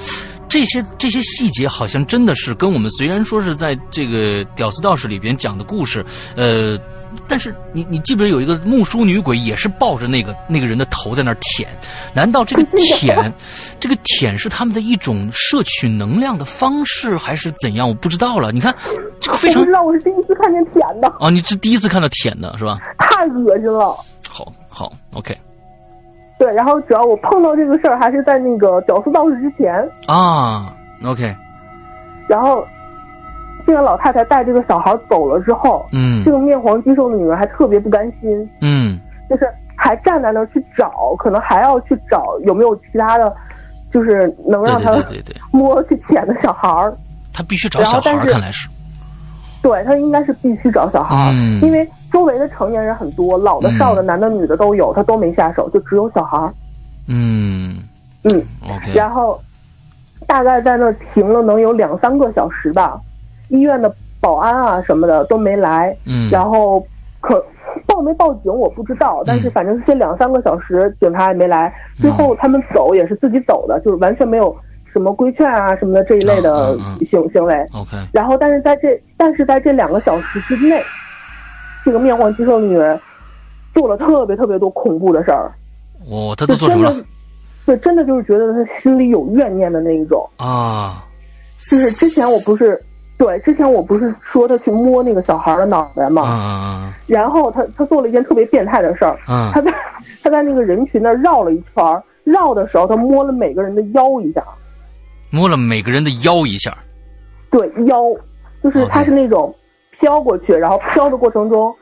[0.49, 6.05] 这些这些细节好像真的是跟我们虽然说是在这个《屌丝道士》里边讲的故事，
[6.35, 6.77] 呃。
[7.25, 11.67] 但是你你记不记得有一个木梳女鬼也是抱着那个那个人的头在那儿舔？
[12.13, 13.33] 难道这个舔，
[13.79, 17.87] 这个舔是他们的一种摄取能量的方式，还是怎样？
[17.87, 18.51] 我不知道了。
[18.51, 18.75] 你看，
[19.21, 22.77] 这个非常我不知道，我是第一次看见舔的，啊，你是第一次看到舔的是吧？
[22.99, 23.95] 太恶心了。
[24.37, 25.35] 好好，OK。
[26.37, 29.73] 对，然后主要我碰到这个事儿还是在那个屌丝道士之前，
[30.07, 30.71] 啊
[31.03, 31.35] ，OK，
[32.27, 32.63] 然后
[33.65, 36.23] 这个老太太带这个小孩走了之后，嗯。
[36.23, 38.99] 这个面黄肌瘦的女人还特别不甘心，嗯。
[39.27, 43.35] 就是还站在那儿去找，可能还要去找有没有其他的，
[43.91, 44.95] 就是能让她
[45.49, 46.95] 摸去舔的小孩儿。
[47.33, 48.69] 她必须找小孩儿，看来是，
[49.63, 51.59] 对他应该是必须找小孩儿，嗯。
[51.63, 53.77] 因为周围的成年人很多，老的、嗯。
[53.77, 56.53] 少的、男的、女的都有，他都没下手，就只有小孩儿。
[57.07, 57.77] 嗯。
[58.23, 58.43] 嗯，
[58.93, 59.39] 然后
[60.25, 62.99] 大概在那儿停了能有两三个小时吧，
[63.49, 66.85] 医院的保安啊什么的都没来，嗯，然后
[67.21, 67.39] 可
[67.85, 74.55] 报报没报警我不知道，但是反正这两三个小时警察也没来，最后他们走也是自己走的，就是完全没有
[74.93, 76.77] 什么规劝啊什么的这一类的
[77.09, 77.55] 行行为。
[77.73, 77.97] OK。
[78.13, 80.79] 然后但是在这但是在这两个小时之内，
[81.87, 82.99] 这个面黄肌瘦的女人
[83.73, 85.49] 做了特别特别多恐怖的事儿。
[86.05, 86.93] 哦，她都做什么了？
[87.65, 91.05] 对，真的就是觉得她心里有怨念的那一种啊。
[91.71, 92.83] 就是之前我不是。
[93.17, 96.23] 对，之前我不是说她去摸那个小孩的脑袋吗？
[96.27, 96.93] 嗯。
[97.07, 99.17] 然后她她做了一件特别变态的事儿。
[99.29, 99.49] 嗯。
[99.53, 99.73] 他在
[100.21, 104.43] 她在那个人群那绕了一圈，绕的时候她摸了每个人的腰一下。
[105.31, 106.77] 摸了每个人的腰一下。
[107.49, 108.03] 对腰，
[108.61, 109.55] 就是她是那种
[109.99, 111.73] 飘过去，然后飘的过程中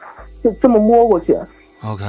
[0.44, 1.38] 就这么摸过去。
[1.84, 2.04] OK。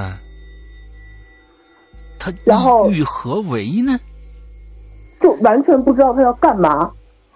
[2.18, 3.98] 他然后欲何为呢？
[5.20, 6.90] 就完全不知道他要干嘛。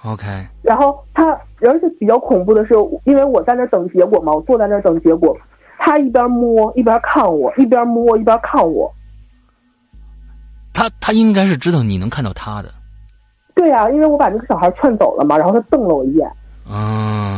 [0.04, 0.26] OK。
[0.62, 1.38] 然后他。
[1.62, 2.72] 而且比较恐怖的是，
[3.04, 5.36] 因为我在那等结果嘛，我坐在那等结果，
[5.78, 8.90] 他一边摸一边看我，一边摸一边看我。
[10.72, 12.70] 他他应该是知道你能看到他的。
[13.54, 16.26] 对呀，因为我把那个小孩劝走了嘛，然后他瞪了我一眼。
[16.66, 17.29] 嗯。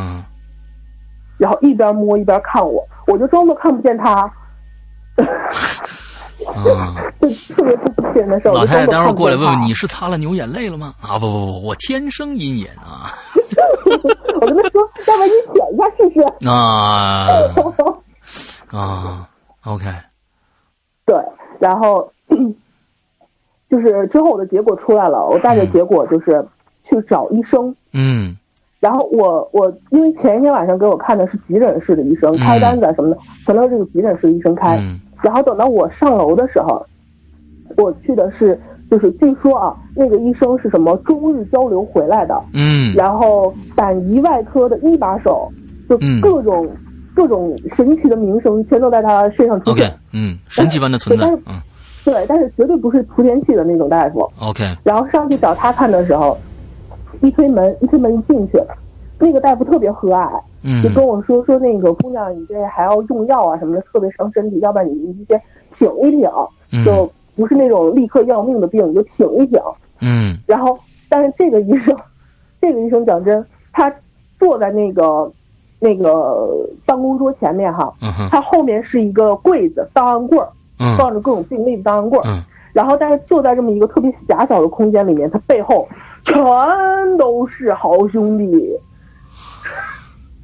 [1.43, 4.33] 然后一边摸一边看我，我就装作看不见他。
[6.47, 10.95] 啊， 就特别不不信的时候，老太太待会儿过来问问你是擦了牛眼泪了吗？
[11.03, 13.11] 啊不不不，我天生阴眼啊。
[14.41, 16.21] 我跟他说，要不然你舔一下试试。
[16.49, 17.27] 啊
[18.79, 19.29] 啊
[19.65, 19.85] ，OK。
[21.05, 21.17] 对，
[21.59, 22.09] 然后
[23.69, 26.47] 就是之后我的结果出来了，我带着结果就是
[26.85, 27.75] 去找医生。
[27.93, 28.37] 嗯。
[28.83, 33.17] 然后我我因为前一天晚上给我看的是急诊室的医生，开单子什么的
[33.47, 34.79] 全都是这个急诊室的医生开。
[35.23, 36.85] 然后等到我上楼的时候，
[37.77, 38.61] 我去的是。
[38.91, 45.51] 就是据说啊，那个医生是什么中日交流回来的，嗯，然后胆胰外科的一把手，
[45.89, 46.69] 就各种
[47.15, 49.87] 各种神奇的名声全都在他身上出现。
[49.87, 51.59] OK，嗯，神奇般的存在，嗯，
[52.05, 54.31] 对，但是绝对不是莆田系的那种大夫。
[54.39, 56.37] OK，然后上去找他看的时候，
[57.23, 58.61] 一推门，一推门一进去，
[59.19, 65.41] 那个大夫特别和蔼，嗯，就跟我说说那个姑娘，你这还要用药啊什么的，特别伤身体，要不然你你先
[65.75, 67.11] 挺一挺，就。
[67.35, 69.59] 不是那种立刻要命的病，你就挺一挺。
[70.03, 70.37] 嗯。
[70.47, 71.97] 然后，但是这个医生，
[72.61, 73.91] 这个医生讲真，他
[74.39, 75.33] 坐在那个
[75.81, 76.47] 那个
[76.85, 77.91] 办公桌前面哈，
[78.31, 80.47] 他后面是一个柜子，档案柜儿，
[80.99, 82.23] 放着各种病历的档案柜儿。
[82.27, 82.45] 嗯。
[82.75, 85.89] 然后，但是就在这么一个特别狭小的空间里面，他背后
[86.25, 86.35] 全
[87.19, 88.45] 都是好兄弟。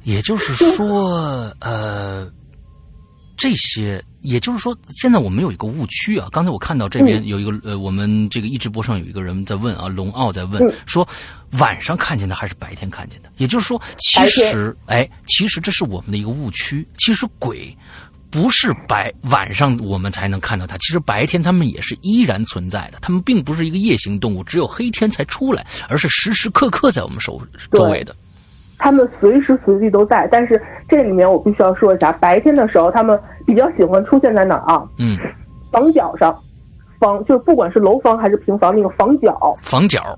[0.03, 2.29] 也就是说，呃。
[3.41, 6.27] 这些，也就是说，现在我们有一个误区啊。
[6.29, 11.07] 刚才我看到这边有一个呃，我们这个一直播上有一个人在问啊，龙傲在问说，
[11.51, 13.29] 晚上看见的还是白天看见的？
[13.37, 16.85] 也就是说，其实哎，其实这是我们的一个误区。
[16.97, 17.73] 其实鬼
[18.31, 22.99] 不是白晚上我们才能看到它，其实白天它们也是依然存在的。
[23.01, 28.15] 它们并不是一个夜行动物，只有黑天才出来，而是时时刻刻在我们手周围的。
[28.77, 34.87] 他们随时随地都在，但是这里面我必须要说一下，白天的时候他们比较喜欢出现在哪儿啊？
[34.97, 35.17] 嗯，
[35.71, 36.37] 房角上，
[36.99, 39.57] 房就是不管是楼房还是平房，那个房角。
[39.61, 40.17] 房角。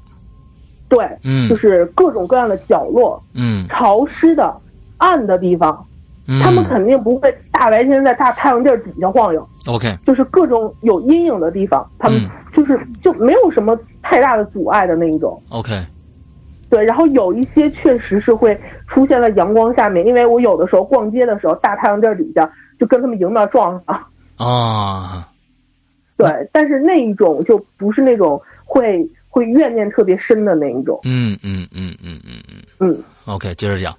[0.89, 4.53] 对，嗯，就是各种各样的角落，嗯，潮湿的、
[4.97, 5.83] 暗的地方，
[6.27, 9.47] 他们肯定不会大白天在大太阳地儿底下晃悠。
[9.67, 12.21] OK，就是各种有阴影的地方，他们
[12.53, 15.41] 就是就没有什么太大的阻碍的那一种。
[15.49, 15.83] OK。
[16.69, 18.57] 对，然后有一些确实是会
[18.87, 24.05] 出现在阳光下面，因为我有的时候逛街的时候，大太阳地儿底下就跟他们迎面撞上。
[24.37, 25.27] 啊，
[26.15, 30.97] 对，但是那一种就不是那种会会怨念特别深的那一种。
[31.03, 33.03] 嗯嗯嗯嗯嗯嗯嗯。
[33.25, 33.93] OK，接着讲。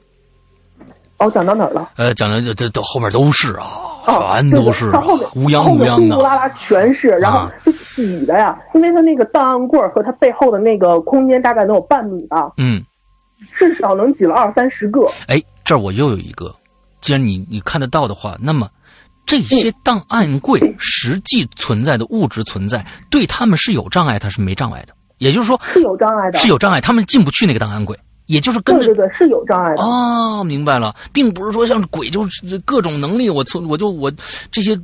[1.22, 1.90] 哦，讲到哪儿了？
[1.96, 3.64] 呃，讲的这这都后面都是啊，
[4.04, 5.00] 全都是啊，
[5.36, 12.84] 乌泱乌泱的，呼啦啦全是，然后就挤的呀，因为他那个档案柜和他背后的那个空间大概能有半米吧，嗯，
[13.56, 15.06] 至少能挤了二三十个。
[15.28, 16.52] 哎，这儿我又有一个，
[17.00, 18.68] 既然你你看得到的话，那么
[19.24, 27.96] 这些档案柜实际存在的物质存在，对他们是有障碍，它是没障碍的，也就是说是有障碍的，是有障碍，他们进不去那个档案柜。
[28.26, 29.82] 也就是跟对对对是有障碍的。
[29.82, 34.10] 哦，明白了，并不是说像鬼就是各种能力，我从我就我
[34.50, 34.78] 这些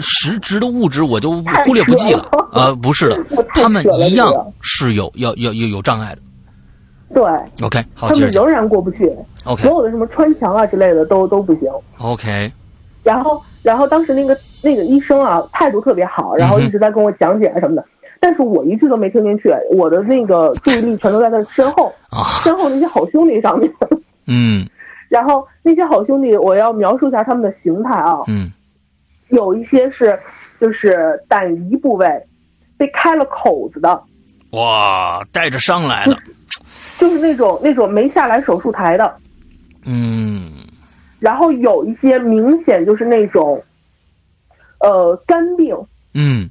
[0.00, 2.28] 实质的物质我就忽略不计了。
[2.52, 6.22] 啊，不是的， 他们一样是有要要有有障碍的。
[7.14, 7.22] 对
[7.60, 9.14] ，OK，好，他们仍然过不去。
[9.44, 11.68] OK，所有的什么穿墙啊之类的都都不行。
[11.98, 12.50] OK，
[13.02, 17.84] 然后然后当时那个那个医生啊态度特别好，然后一直在跟我讲解什么的。
[18.22, 21.92] 但是我一句都没听进去，我的那个注意力全都在他身后，
[22.44, 23.68] 身后那些好兄弟上面。
[24.28, 24.64] 嗯，
[25.08, 28.20] 然后那些好兄弟，我要描述一下他们的形态啊。
[28.28, 28.48] 嗯，
[29.30, 30.16] 有一些是
[30.60, 32.08] 就是胆胰部位
[32.76, 34.00] 被开了口子的，
[34.52, 36.16] 哇，带着伤来了，
[36.98, 39.16] 就是那种那种没下来手术台的，
[39.84, 40.52] 嗯，
[41.18, 43.60] 然后有一些明显就是那种，
[44.78, 45.76] 呃，肝病，
[46.14, 46.48] 嗯，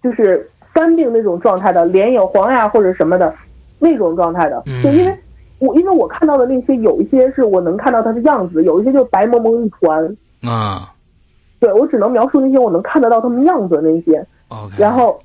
[0.00, 3.34] 就是肝病那种状态的，脸有黄呀或者什么的，
[3.78, 5.18] 那种状态的，就因为
[5.58, 10.92] 我因为我看到的那些有一些是我能看到它的样子，有一些就白蒙蒙一团，啊，
[11.60, 15.18] 对我只能描述那些我能看得到他们样子的那些，OK，然后，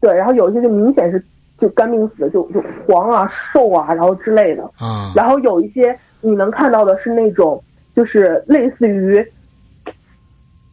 [0.00, 1.24] 对，然后有一些就明显是
[1.58, 4.62] 就肝病死的，就就黄啊、瘦啊，然后之类的。
[4.78, 7.62] 啊，然后有一些你能看到的是那种，
[7.96, 9.24] 就是类似于，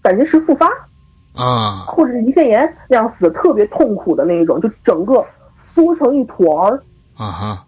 [0.02, 0.70] 感觉是复发
[1.36, 5.26] 啊，或者是胰腺炎那样死的，特别痛苦的那一种，就整个
[5.74, 6.82] 缩成一团儿，
[7.16, 7.66] 啊哈，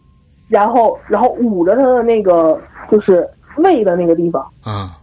[0.48, 3.28] 然后然后捂着他的那个就是
[3.58, 4.98] 胃的那个地方，啊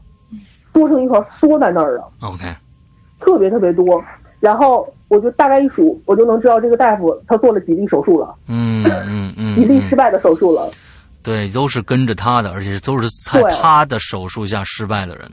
[0.72, 2.08] 缩成一团缩在那儿了。
[2.20, 2.52] ，OK，
[3.20, 4.02] 特别特别多。
[4.40, 10.70] 然后我就大概一数，我就能知道这个大夫他做了几例手术了，嗯嗯嗯，几例失败的手术了。
[11.22, 15.30] 对，都是跟着他的，而且都是在他的手术下失败的人。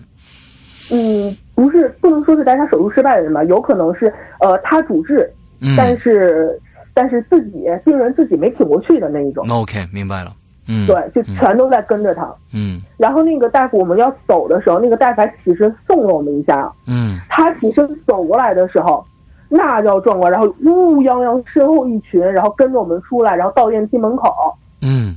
[0.91, 6.60] 嗯，不是不能说是在他手术失败的人吧，有可能是呃他主治，嗯但是
[6.91, 9.47] 但是自己病人自己没挺过去的那一种。
[9.47, 10.34] ，OK，明白了。
[10.67, 12.34] 嗯，对，就全都在跟着他。
[12.52, 16.71] 嗯然后那个大夫我们要走的时候，那个大夫还起身送了我们一下。
[16.88, 19.06] 嗯他起身走过来的时候，
[19.47, 20.32] 那叫壮观。
[20.32, 24.34] 然后乌泱泱身后一群，然后跟着我们出来，然后到电梯门口。
[24.82, 25.15] 嗯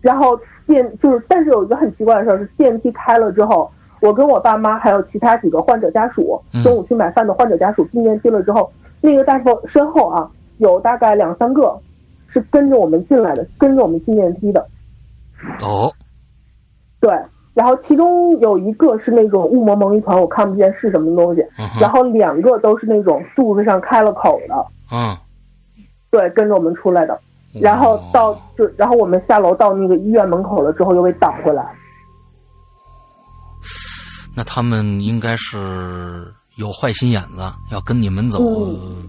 [0.00, 3.68] 然后电就是，但是有一个很奇怪的事儿是，电梯开了之后，
[4.00, 11.78] 我跟我爸妈还有其他几个患者家属嗯，中午去买饭的患者家属进电梯了之后，那个大夫身后啊有大概两三个
[12.28, 14.66] 是跟着我们进来的，跟着我们进电梯的，
[15.62, 15.92] 哦，
[17.00, 17.12] 对。
[17.54, 21.44] 然后其中有一个是那种雾蒙蒙一团，我看不见是什么东西，
[21.80, 25.16] 然后两个都是那种肚子上开了口的，嗯，
[26.08, 27.18] 对，跟着我们出来的。
[27.54, 31.66] 然后到就，然后我们下楼到那个医院门口了之后，又被挡回来。
[34.34, 39.08] 那他们应该是有坏心眼子，要跟你们走，嗯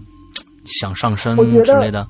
[0.64, 2.06] 想上身之类的。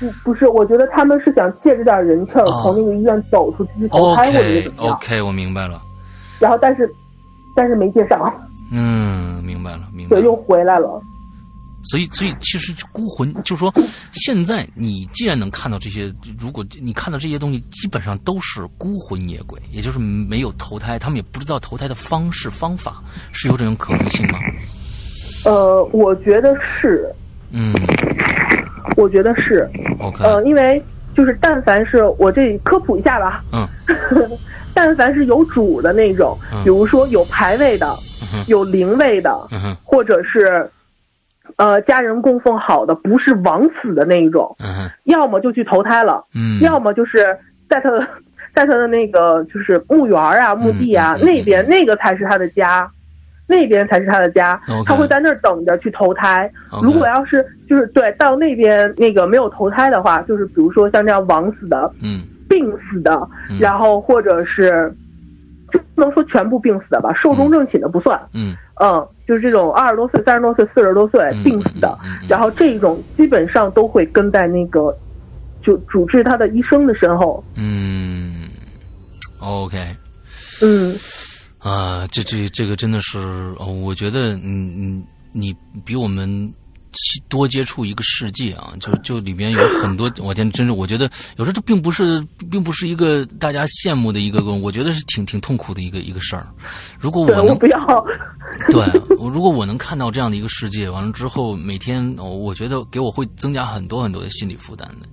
[0.00, 4.94] 不不是，我觉得他们是想借着点人气儿哦从那个医院走出去去投胎或者是 OK 怎么样。
[4.94, 5.82] OK，我明白了。
[6.38, 6.88] 然后但是
[7.56, 8.32] 但是没借上，
[8.70, 10.36] 嗯，明白了，明白对，又。
[10.36, 11.02] 回来了。
[11.84, 13.72] 所以，所以其实孤魂就是说，
[14.12, 24.38] 现在你既然能看到这些，如果你看到这些东西，基本上都是孤魂野鬼，也就是没有投胎，他们也不知道投胎的方式方法，是有这种可能性吗？
[25.44, 27.10] 呃，我觉得是，
[27.50, 27.74] 嗯。
[28.96, 29.68] 我觉得是
[30.00, 30.82] ，，OK，呃，因为
[31.14, 33.68] 就是但凡是我这科普一下吧，嗯。
[34.74, 36.64] 但凡是有主的那种，嗯。
[36.64, 37.96] 比如说有牌位的
[38.34, 40.68] 嗯，有灵位的，嗯，或者是
[41.58, 47.36] 呃家人供奉好的，不是枉死的那一种，嗯，要么就去投胎了，嗯，要么就是
[47.68, 48.00] 在他的
[48.54, 52.90] 在他的那个就是墓园啊、墓地啊、那边，那个才是他的家，
[53.46, 54.60] 那边才是他的家。
[54.84, 56.50] 他会在那儿等着去投胎。
[56.82, 62.22] 如果要是就是对到那边那个没有投胎的话，就是比如说像这样枉死的、嗯。
[62.48, 63.14] 病死的，
[63.50, 63.58] 嗯。
[63.60, 64.92] 然后或者是
[65.72, 68.20] 就不能说全部病死的吧，寿终正寝的不算。
[68.32, 74.96] 嗯嗯，就是这种二十多岁、三十多岁、四十多岁嗯病死的，然后这种基本上都会跟在那个
[75.62, 77.42] 就主治他的医生的身后。
[77.54, 78.48] 嗯
[79.40, 79.78] ，OK。
[80.62, 80.96] 嗯
[81.58, 83.18] 啊，这这这个真的是，
[83.58, 85.54] 哦，我觉得，嗯嗯，你
[85.84, 86.28] 比我们
[86.67, 86.67] 其
[87.28, 91.04] 多接触一个世界啊，就就里边有很多，我天，真是，我觉得
[91.36, 96.46] 有时候这并不是，并不是一个大家羡慕的一个，我觉得是挺挺痛苦的一个一个事儿。
[96.98, 98.06] 如果对，我能我不要。
[98.70, 98.82] 对，
[99.18, 105.06] 我如果我能看到这样的一个世界，完了之后每天，哦我觉得给我会增加很多很多的心理负担的。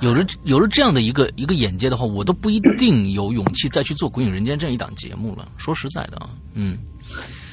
[0.00, 5.46] 有了有了这样的一个一个眼界的话，我都不一定有勇气再去做《鬼影人间》这样一档节目了。
[5.58, 6.78] 说实在的啊，嗯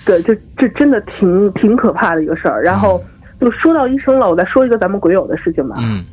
[0.05, 2.63] 对，这这真的挺挺可怕的一个事儿。
[2.63, 3.03] 然后
[3.39, 5.75] 就说到医生了，我再说一个咱们鬼友的事情吧。
[5.79, 6.03] 嗯，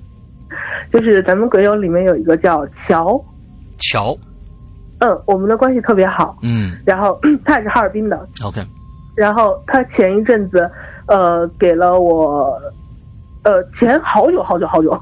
[0.92, 3.18] 就是咱们鬼友里面有一个叫乔，
[3.78, 4.16] 乔，
[4.98, 6.36] 嗯，我们的关系特别好。
[6.42, 6.76] 嗯。
[6.84, 8.62] 然后 他也是哈尔滨的，，OK，
[9.14, 10.70] 然后他前一阵子，
[11.06, 12.60] 呃，给了我，
[13.42, 14.98] 呃，前好久好久好久，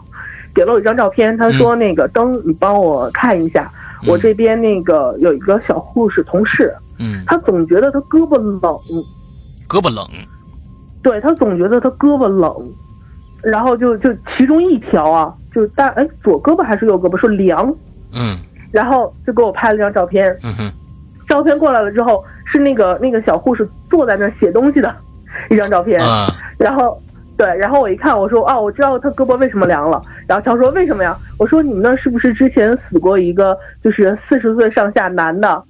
[0.54, 1.36] 给了我一张照片。
[1.36, 3.70] 他说：“那个灯，你帮我看一下，
[4.02, 4.08] 嗯。
[4.10, 8.60] 我这边那个有一个小护士同事，嗯，他总觉得他胳膊冷，
[9.68, 10.06] 胳膊冷，
[11.02, 12.54] 对他总觉得他胳膊冷，
[13.42, 17.74] 然后就就其中一条啊，就是大哎左胳膊还是右胳膊说凉，
[18.12, 18.38] 嗯
[18.70, 20.72] 然后就给我拍了张照片，嗯哼，
[21.28, 24.94] 照片过来了之后，是那个那个小护士坐在那写东西的
[25.50, 26.00] 一张照片。
[26.00, 26.26] 嗯
[26.58, 26.96] 然后，
[27.36, 30.00] 对，然后我一看，我说哦，我知道他胳膊为什么凉了。
[30.28, 31.18] 然后他说为什么呀？
[31.38, 35.62] 我说你们那是不是之前死过一个就是四十岁上下男的？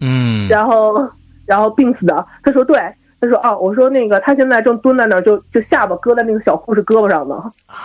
[0.00, 0.48] 嗯。
[0.48, 1.08] 然后，
[1.46, 2.26] 然后病死的。
[2.42, 2.76] 他说对。
[3.20, 7.34] 他说哦，我说那个他现在正蹲在那儿，就就下巴搁在那个小护士胳膊上呢。
[7.66, 7.76] 啊。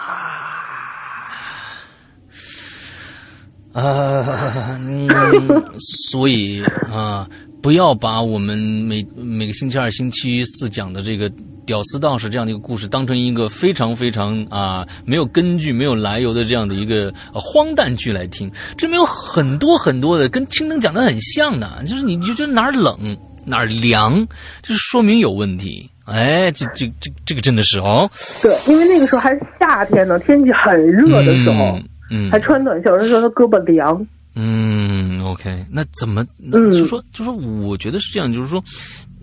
[3.73, 7.27] 啊，嗯，所以啊，
[7.61, 11.29] 不要把我们每每个星期二、星期四讲的这个
[11.65, 18.49] 屌丝道士这样的一个故事当成一个非常非常啊没有根据、没有来由的这样的一个荒诞剧来听。
[18.77, 22.97] 这里面有很多很多的跟青灯讲的很像的，就是你就觉得哪儿冷
[23.45, 24.27] 哪儿凉，
[24.61, 25.89] 这说明有问题。
[26.05, 28.09] 哎，这这这这个真的是哦。
[28.41, 31.79] 对，因为那个时候还是夏天呢，天气很热的时候。
[32.11, 34.05] 嗯，还穿短袖，有人说他胳膊凉。
[34.35, 36.23] 嗯，OK，那怎么？
[36.39, 38.63] 嗯，就说就说，我觉得是这样，就是说，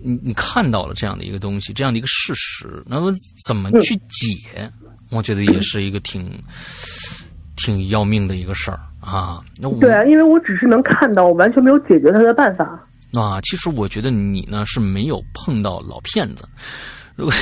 [0.03, 3.13] 你你看到了这样的一个东西，这样的一个事实，那么
[3.47, 4.69] 怎么去解？
[5.11, 6.29] 我觉得也是一个挺
[7.55, 9.39] 挺要命的一个事儿啊。
[9.61, 12.77] 那我对啊，因为我只是能看到，我完全没有解决他的办法。
[13.13, 16.43] 啊，其实我觉得你呢是没有碰到老骗子。
[17.15, 17.33] 如果，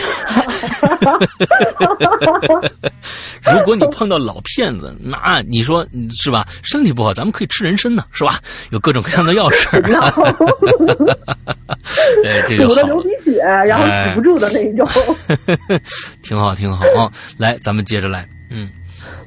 [3.54, 6.46] 如果你碰到老骗子，那你说是吧？
[6.62, 8.38] 身体不好，咱们可以吃人参呢，是吧？
[8.72, 9.82] 有各种各样的药水。
[12.26, 14.86] 哎，这个堵的流鼻血，然后止不住的那一种。
[16.22, 17.10] 挺好，挺好啊！
[17.38, 18.28] 来，咱们接着来。
[18.50, 18.70] 嗯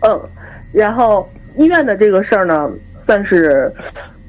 [0.01, 0.21] 嗯，
[0.75, 1.27] 然后
[1.57, 2.69] 医院的这个事儿呢，
[3.07, 3.75] 算是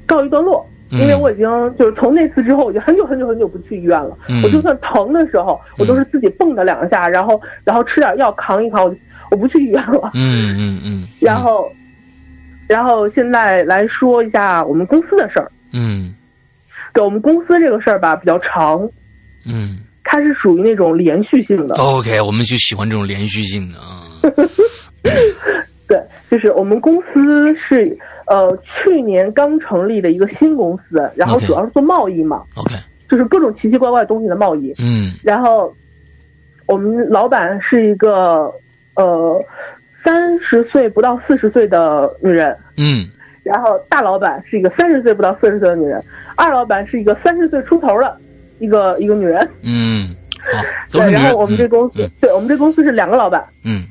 [0.06, 0.66] 告一段落。
[0.90, 1.44] 因为我已经
[1.76, 4.16] 就是从那次之后，我就很久很久很久不去医院了。
[4.44, 8.96] 我就算疼的时候，我都是自己蹦跶两下，然后然后吃点药扛一扛，我
[9.32, 10.12] 我不去医院了。
[10.14, 11.08] 嗯嗯嗯。
[11.20, 11.68] 然后，
[12.68, 15.50] 然后现在来说一下我们公司的事儿。
[15.72, 16.14] 嗯。
[16.94, 18.88] 对我们公司这个事儿吧，比较长。
[19.44, 19.80] 嗯。
[20.04, 21.74] 它是属于那种连续性的。
[21.74, 24.06] OK，我们就喜欢这种连续性的啊。
[25.88, 27.98] 对，就是我们公司是。
[28.26, 32.74] 呃，去年刚成立的一个新公司，然后主要是做贸易嘛，OK，
[33.08, 34.74] 就是各种奇奇怪怪东西的贸易。
[34.78, 35.72] 嗯，然后
[36.66, 38.52] 我们老板是一个
[38.96, 39.40] 呃
[40.04, 43.06] 三十岁不到四十岁的女人，嗯，
[43.44, 46.02] 然后大老板是一个三十岁不到四十岁的女人，
[46.34, 48.18] 二老板是一个三十岁出头的
[48.58, 49.48] 一个一个女人。
[49.62, 50.08] 嗯，
[50.52, 53.46] 好， 对，然后我们这公司，对我们这公司是两个老板。
[53.62, 53.84] 嗯，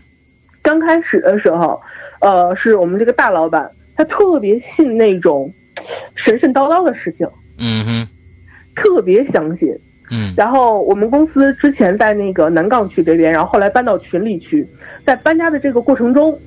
[0.61, 1.81] 刚开始的时候，
[2.19, 3.71] 呃，是我们这个大老板。
[3.95, 5.51] 他特别信那种
[6.15, 7.27] 神神叨叨的事情，
[7.57, 8.07] 嗯哼，
[8.75, 9.73] 特别相信，
[10.11, 10.33] 嗯。
[10.35, 14.67] 然后我们公司之前在那个南岗区这边，然后后来搬到群里去，
[15.05, 16.37] 在搬家的这个过程中，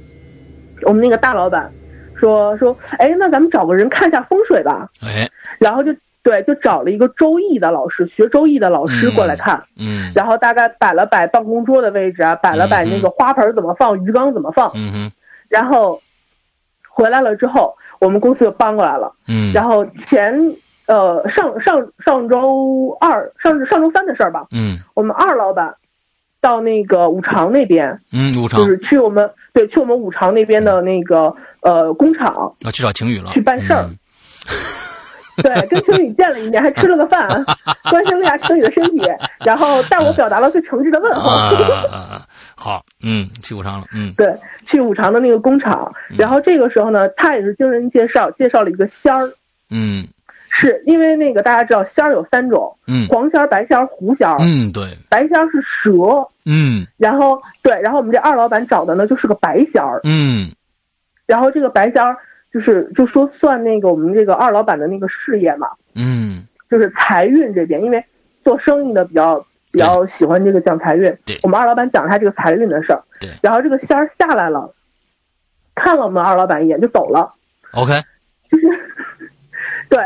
[0.82, 1.70] 我们那个大老板
[2.14, 5.28] 说说，哎，那咱们找个人看一下风水吧，哎，
[5.59, 15.12] 然后就对，就找了一个周易的老师，学周易的老师过来看，嗯，然后大概摆了摆办公桌的位置啊，摆了摆那个花盆怎么放，鱼缸怎么放，嗯哼，
[15.49, 16.01] 然后。
[16.99, 19.12] 回来了之后，我们公司就搬过来了。
[19.28, 20.34] 嗯，然后前
[20.86, 24.49] 呃上上上周二上上周三的事儿吧。
[24.51, 25.72] 嗯，我们二老板
[26.40, 28.01] 到那个五常那边。
[28.12, 32.53] 嗯，五常就是去我们对去我们五常那边的那个呃工厂。
[32.64, 33.30] 啊，去找晴雨了。
[33.30, 33.88] 去办事儿。
[35.43, 37.28] 对，跟晴雨见了一面，还吃了个饭，
[37.91, 39.03] 关心了一下晴雨的身体，
[39.45, 41.30] 然后但我表达了最诚挚的问候。
[42.57, 44.34] 好，嗯，去五常了，嗯，对，
[44.66, 49.30] 去五常的那个工厂，然后这个时候呢，他也是经人介绍，介绍了一个仙儿，
[49.70, 50.07] 嗯，
[50.51, 60.51] 是因为那个大家知道仙儿有三种，嗯，黄仙儿、白仙儿、狐仙儿，嗯，对，白仙儿是蛇，嗯，然后对，然后我们这二老板找的呢就是个白仙儿，嗯，
[61.26, 62.16] 然后这个白仙儿
[62.53, 68.05] 就是就说算那个我们这个二老板的那个事业嘛，嗯，就是财运这边，因为
[68.44, 69.44] 做生意的比较。
[69.70, 74.74] 比较喜欢这个讲财运，对我们二老板讲他这个财运的事儿，对，然后这个仙儿下来了，
[75.74, 77.34] 看了我们二老板一眼就走了。
[77.72, 77.92] OK，
[78.51, 78.66] 就是
[79.90, 80.03] 对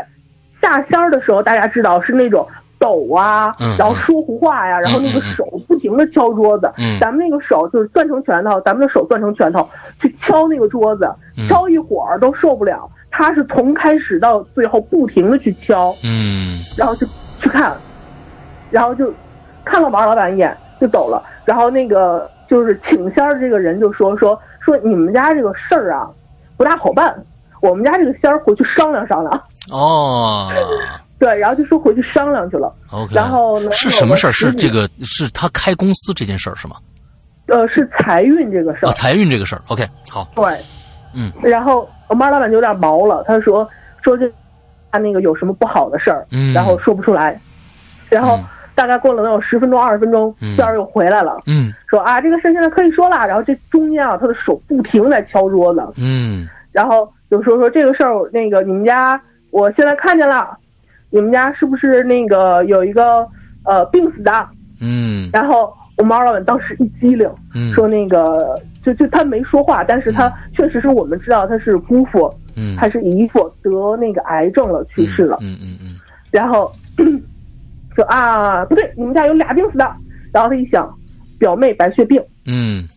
[0.61, 2.45] 下仙儿的时候，大家知道是那种
[2.77, 9.67] 抖啊，然后说胡话呀，然后那个手不停的敲桌子，嗯咱们那个手就是攥成拳头，咱们的手攥成拳头
[10.01, 11.09] 去敲那个桌子，
[11.47, 12.89] 敲一会儿都受不了。
[13.11, 17.05] 他是从开始到最后不停的去敲，嗯，然后就
[17.39, 17.75] 去看，
[18.69, 19.13] 然后就。
[19.65, 26.05] 看了王老板一眼就走了，然后那个就是请仙儿这个人就说说说你们家这个事儿啊
[26.57, 27.15] 不大好办，
[27.61, 29.41] 我们家这个仙儿回去商量商量。
[29.71, 30.51] 哦，
[31.17, 32.75] 对，然后就说回去商量去了。
[32.91, 33.71] OK，然后呢？
[33.71, 34.33] 是什么事儿？
[34.33, 36.75] 是这个是他开公司这件事儿是吗？
[37.47, 38.91] 呃，是财运这个事儿。
[38.91, 39.61] 财运这个事儿。
[39.67, 40.27] OK，好。
[40.35, 40.59] 对，
[41.13, 41.31] 嗯。
[41.41, 43.67] 然后我们二老板就有点毛了，他说
[44.01, 44.31] 说这
[44.91, 47.39] 他那个有什么不好的事儿，嗯，然后说不出来，
[48.09, 48.39] 然后。
[48.75, 51.39] 大概过了能有十分钟、二十分钟，仙儿又回来了。
[51.45, 53.17] 嗯，说啊，这个事现在可以说了。
[53.27, 55.87] 然后这中间啊，他的手不停在敲桌子。
[55.97, 60.57] 嗯，然后就说说这个事儿，那个你们家，我现在看见了，
[61.11, 63.27] 你们家是不是那个有一个
[63.63, 64.31] 呃病死的？
[64.81, 67.29] 嗯，然后我们二老板当时一激灵，
[67.73, 75.37] 说那个就就他没说话，但是他确实是我们知道他是姑父，嗯，他是姨父得那个癌症了去世了。
[75.41, 75.95] 嗯嗯嗯，
[76.31, 76.71] 然后。
[77.95, 79.87] 说啊，不对，你们家有俩病死的。
[80.31, 80.91] 然后他一想，
[81.37, 82.89] 表妹白血病，嗯，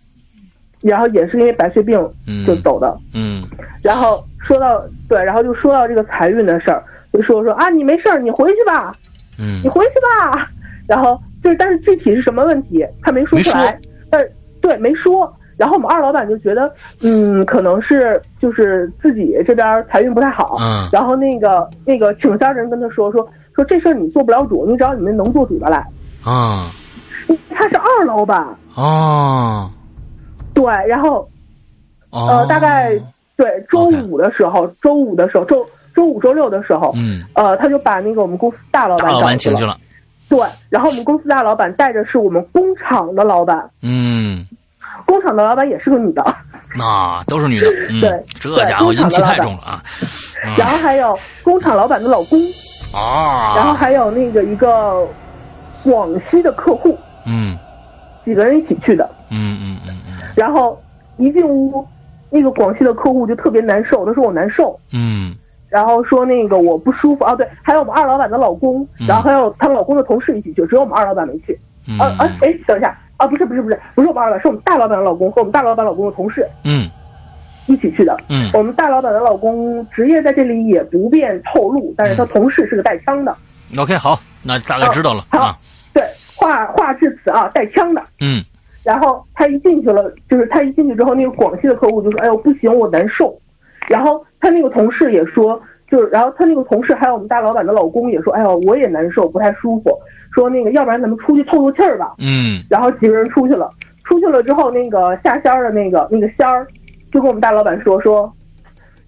[0.81, 1.99] 然后也是因为白血病
[2.47, 3.47] 就走的，嗯。
[3.85, 6.83] 然后说到对，然后就说到这个财运的事儿，
[7.13, 8.97] 就说说啊，你没事儿，你回去吧，
[9.39, 10.49] 嗯，你回去吧。
[10.89, 13.79] 然后就是，但是具体是什么问题，他没说出来。
[14.11, 14.27] 但
[14.61, 15.33] 对，没说。
[15.57, 16.71] 然后我们二老板就觉得，
[17.03, 20.89] 嗯，可能是就是自己这边财运不太好，嗯。
[20.93, 23.27] 然后那个那个请仙人跟他说说。
[23.55, 25.79] 说这事儿你做不了主，你找你们能做主的来。
[26.23, 26.69] 啊，
[27.49, 28.47] 他是二老板。
[28.75, 29.71] 哦，
[30.53, 31.27] 对，然后，
[32.11, 32.93] 呃，大概
[33.35, 39.75] 对周五的时候，周五的时候，周周五、周六的时候，嗯，呃，他就把那个我们公司大老板老板请去了。
[40.29, 43.71] 对，然后我们公司大老板带着是我们工厂的老板。
[43.83, 44.45] 嗯，
[45.07, 46.23] 工厂的老板也是个女的。
[46.81, 47.67] 啊，都是女的。
[48.01, 49.83] 对，这家伙阴气太重了啊。
[50.59, 52.39] 然后还有工厂老板的老公。
[52.95, 55.07] 啊，然后还有那个一个
[55.83, 57.57] 广西的客户，嗯，
[58.25, 60.81] 几个人一起去的，嗯嗯嗯嗯，然后
[61.19, 61.87] 一进屋，
[62.31, 65.35] 那个广西的客户就特别难受，他说我难受，嗯，
[65.69, 71.59] 然后说那个我不舒服啊，对，还有我们二老板的老公，然后还有她老公的同事一起去，只有我们二老板没去，
[71.99, 76.91] 啊啊，哎，等一下，啊不是不是不是，不是我们二老板，是我们大老板的老公和我们大老板老公的同事，嗯。
[77.69, 83.37] 一起去的，嗯，我们大老板的老公职业在这里也不便透露，但是他同事是个带枪的。
[83.77, 85.25] OK，好，那大概知道了。
[85.31, 85.59] 好，
[85.93, 86.01] 对，
[86.37, 88.01] 话话至此啊，带枪的。
[88.21, 88.41] 嗯，
[88.85, 93.37] 然后他一进去了，就是他一进去之后，那个广西的客户就说：“哎呦，不行，我难受。”
[93.89, 95.61] 然后他那个同事也说，
[95.91, 99.91] 就是然后他那个同事还有我们大老板的老公也说：“哎呦，我也难受，不太舒服。”
[100.35, 102.15] 说那个，要不然咱们出去透透气儿吧。
[102.19, 103.71] 嗯，然后几个人出去了，
[104.05, 106.67] 出去了之后，那个下仙儿的那个那个仙儿。
[107.13, 108.31] 就跟我们大老板说说，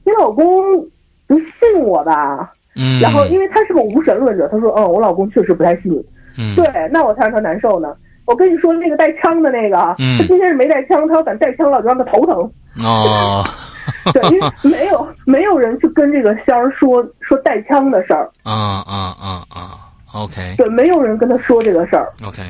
[0.04, 0.80] 你老公
[1.26, 2.52] 不信我吧？
[2.76, 2.98] 嗯。
[3.00, 5.92] 然后因为他是个无神论者，他说：“嗯，我老公确实不太信。”
[6.38, 6.54] 嗯。
[6.54, 7.94] 对，那我才让他难受呢。
[8.24, 12.36] 我跟你说，那个带枪的那个，他今天是没带枪，他要敢带枪了，就让他头疼。
[12.84, 13.44] 哦。
[14.12, 18.30] 对，因为没有没有人去跟这个仙儿说说带枪的事儿。
[18.42, 18.52] 啊
[18.86, 19.78] 啊啊啊
[20.14, 20.54] ！OK。
[20.56, 22.12] 对，没有人跟他说这个事儿。
[22.26, 22.42] OK。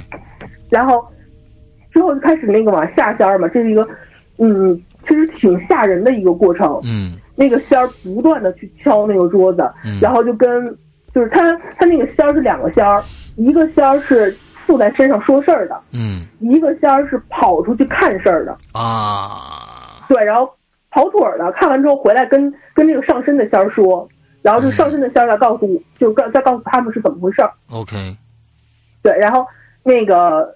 [0.70, 1.06] 然后
[1.92, 3.88] 之后就开始那个往下仙儿嘛，这是一个
[4.38, 4.80] 嗯。
[5.04, 9.72] 其实挺吓人的一个过程，嗯，那个仙儿不断的去敲那个桌子，
[10.02, 10.76] 然后就跟
[11.14, 13.02] 就是他他那个仙儿是两个仙儿，
[13.36, 14.36] 一个仙儿是
[14.66, 20.50] 附在身上说事儿的，嗯，一个仙儿是跑出去看事儿的啊，对，然后
[20.98, 24.08] 跑腿儿的看完之后回来跟跟这个上身的仙儿说，
[24.42, 28.16] 然后就上身的仙儿再告诉就告再告诉他们是怎么回事儿，OK，
[29.02, 29.46] 对，然后
[29.84, 30.52] 那个。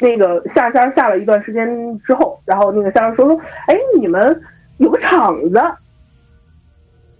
[0.00, 1.66] 那个下仙下了一段时间
[2.06, 3.36] 之后，然后那个仙儿说说，
[3.66, 4.40] 哎，你们
[4.76, 5.60] 有个厂子。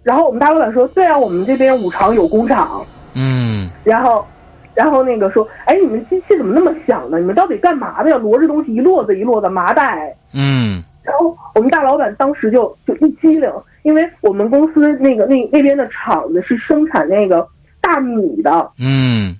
[0.01, 2.81] 然后我们大老板说，对啊，我们这边五常有工厂。
[3.15, 3.69] 嗯。
[3.83, 4.25] 然后，
[4.73, 7.19] 然后那个说，哎，你们机器怎么那么响呢？
[7.19, 8.17] 你们到底干嘛的呀？
[8.17, 10.15] 摞着东西一摞子一摞子麻袋。
[10.33, 10.81] 嗯。
[11.01, 13.51] 然后我们大老板当时就就一激灵，
[13.83, 17.47] 因为我们公司那个那那边的厂子是生产那个
[17.81, 18.71] 大米的。
[18.79, 19.35] 嗯。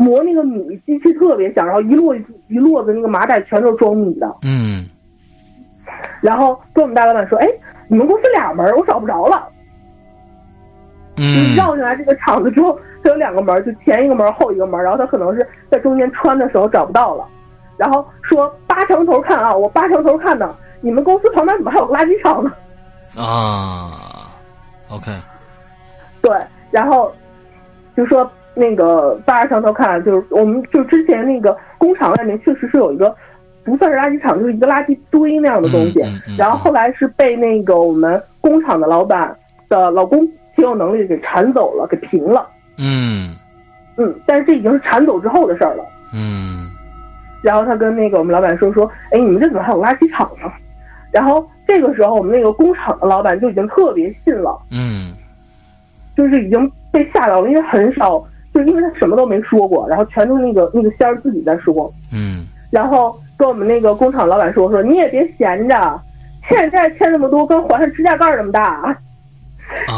[0.00, 2.14] 磨那个米机器特别响，然后一摞
[2.48, 4.32] 一摞子那个麻袋全都是装米的。
[4.42, 4.86] 嗯。
[6.20, 7.48] 然后跟我们大老板说：“哎，
[7.88, 9.48] 你们公司俩门，我找不着了。”
[11.18, 11.56] 嗯。
[11.56, 14.80] 绕进来这个厂子之后，它有两个门，就前一个门，后一个门。
[14.80, 17.26] 然后他可能是在中间穿的时候找不到了。
[17.76, 22.52] 然后说扒墙头看啊，我扒墙头看呢，你们公司旁边怎么还有个垃圾场呢？
[23.16, 24.30] 啊
[24.88, 25.12] ，OK。
[26.20, 26.32] 对，
[26.70, 27.12] 然后
[27.96, 28.30] 就说。
[28.54, 33.14] 那个扒着墙头看，就是我们就之前那个工厂外面确实是有一个
[33.62, 36.02] 不算是垃圾场，就是一个垃圾堆那样的东西。
[36.36, 39.32] 然后后来是被那个我们工厂的老板
[39.68, 40.26] 的老公
[40.56, 42.48] 挺有能力给铲走了，给平了。
[42.78, 43.36] 嗯
[43.96, 45.84] 嗯，但是这已经是铲走之后的事儿了。
[46.12, 46.68] 嗯。
[47.40, 50.50] 然后他跟那个我们老板说说，哎，你们这怎么还有垃圾场呢？
[51.12, 54.58] 然后这个时候我们那个工厂的老板就已经特别信了。
[54.70, 55.14] 嗯。
[56.16, 58.22] 就是已经被吓到了，因为很少。
[58.52, 61.92] 就因为他什么都没说过，然后全都是那个那个仙儿自己在说。
[62.12, 62.44] 嗯。
[62.70, 66.00] 然后跟我们那个工厂老板说说，你也别闲着，
[66.42, 68.96] 欠债欠那么多，跟还上指甲盖那么大。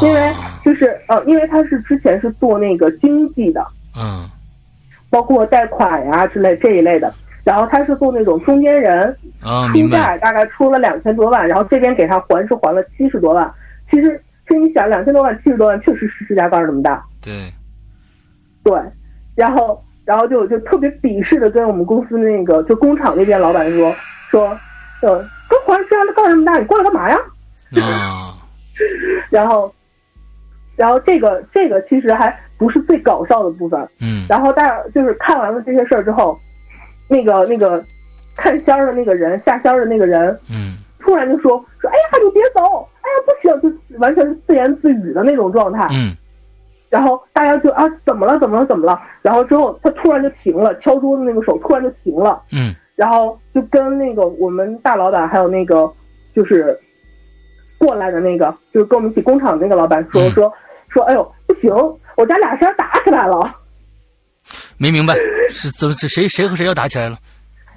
[0.03, 0.35] 因为
[0.65, 3.67] 就是呃，因为他是之前是做那个经济的。
[3.97, 4.29] 嗯。
[5.09, 7.13] 包括贷款呀之类这一类的。
[7.43, 9.17] 然后他是做那种中间人，
[9.73, 13.51] 出债大概出了两千多万，然后这边给他还是还了七十多万。
[13.89, 17.03] 其实，其实你想，两千多万七十多万，确实是指甲盖那么大。
[17.23, 17.51] 对，
[18.63, 18.79] 对，
[19.35, 23.95] 然后，然后就就特别鄙视的跟我们公司那个就工厂那边老板说
[24.31, 24.49] 说，
[25.01, 25.19] 呃，
[25.49, 27.17] 都还指甲盖那么大，你过来干嘛呀？
[27.83, 28.35] 啊，
[29.31, 29.75] 然后，
[30.77, 33.89] 然后这个这个其实还不是最搞笑的部分。
[34.01, 36.39] 嗯，然后大就是看完了这些事儿之后。
[37.11, 37.85] 那个那个
[38.37, 46.17] 看仙儿的那个人下仙儿的那个人，嗯，突然就说说，哎呀，你别走，哎呀，不行，就完全是自言自语的那种状态，嗯，
[46.89, 49.03] 然后大家就啊，怎么了，怎么了，怎么了？
[49.23, 55.91] 然后之后他突然就停了，敲桌子那个手突然就停了，嗯，然后就跟那个我们大老板还有那个
[56.33, 56.79] 就是
[57.77, 60.53] 过来的那个，就是跟我们一起工厂那个老板说说
[60.89, 61.75] 说，哎呦，不行，
[62.17, 63.57] 我家俩仙打起来了。
[64.81, 65.15] 没明白
[65.51, 67.19] 是怎么是谁谁和谁要打起来了？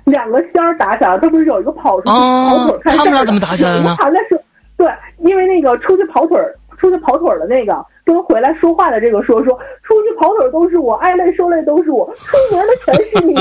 [0.06, 3.97] 两个仙儿打起来了，他不是有一个跑出去跑腿看他们俩怎么打起来了呢？
[3.99, 4.41] 那是
[4.78, 13.36] 对，因为那个出去跑腿儿出去跑腿的那个跟回来说话的这个说说，出去跑腿都是我，挨累受累都是我，出门的全是你。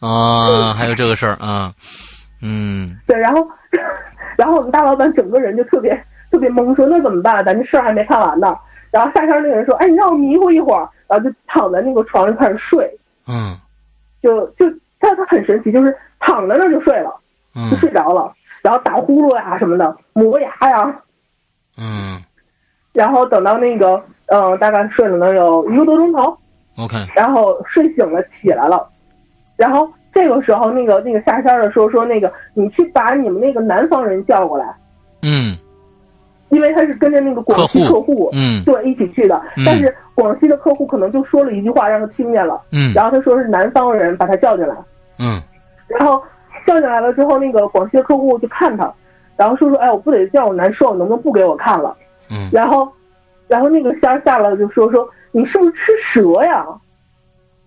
[0.00, 1.72] 啊，还有这个事儿啊，
[2.40, 3.46] 嗯，对，然后
[4.38, 5.94] 然后我们大老板整个人就特别
[6.30, 7.44] 特别懵，说那怎么办？
[7.44, 8.56] 咱这事儿还没看完呢。
[8.90, 12.90] 然后下山那个人说：“哎，你让我迷糊一会儿。”然后就躺在那个床上开始睡。
[13.28, 13.56] 嗯，
[14.22, 14.68] 就就
[14.98, 17.14] 他他很神奇，就是躺在那就睡了，
[17.70, 18.32] 就睡着了。
[18.62, 21.00] 然后打呼噜呀什么的，磨牙呀。
[21.78, 22.20] 嗯。
[22.92, 26.36] 然后等到那个嗯，大概睡了能有一个多钟头。
[26.78, 26.96] OK。
[27.14, 28.88] 然后睡醒了起来了，
[29.56, 34.74] 然后这个时候那个那个下山的说说那个你去把你们那个南方人叫过来。
[35.22, 35.56] 嗯。
[36.50, 39.42] 因为他是跟着那个广西客户，嗯，对，一起去的。
[39.64, 44.74] 但是广西的客户可能就说了一句话，让他听见了，嗯，然后他说是南方人把他叫进来，
[45.18, 45.42] 嗯，
[45.88, 46.22] 然后
[46.66, 48.92] 叫进来了之后，那个广西的客户就看他，
[49.36, 51.96] 然后说说，哎，我不得叫我难受，能不能不给我看了？
[52.30, 52.88] 嗯，然后，
[53.48, 56.64] 然后那个仙儿下来就说说，你是不是吃蛇呀？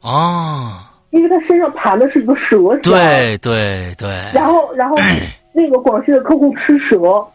[0.01, 4.09] 啊，因为他身上盘的是一个蛇仙，对对对。
[4.34, 4.95] 然后，然后
[5.51, 7.25] 那个广西的客户吃蛇。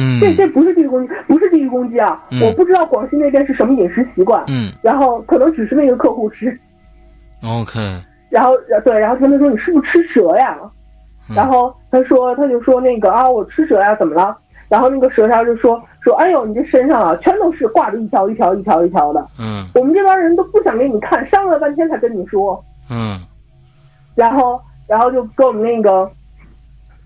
[0.00, 2.22] 嗯，这这不是地域攻击，不是地域攻击啊！
[2.40, 6.56] 我不知道广西那边是什么饮食习惯，嗯，然后可能只是那个客户吃
[7.42, 7.80] ，OK，
[8.30, 10.56] 然后对，然后跟他说你是不是吃蛇呀？
[11.34, 14.38] 然后他说他就说那个啊我吃蛇呀怎么了？
[14.68, 23.18] 然后那个蛇商就说说哎呦你这身上啊全都是挂着一条一条一条一条的，嗯，我们这帮人都不想给你看，商量了半天才跟你说，嗯，
[24.14, 26.08] 然后然后就跟我们那个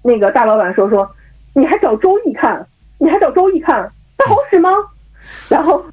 [0.02, 1.10] 那个大老板说说
[1.54, 2.66] 你还找周易看。
[3.02, 4.70] 你还找周易看，那好使吗？
[5.48, 5.84] 然后，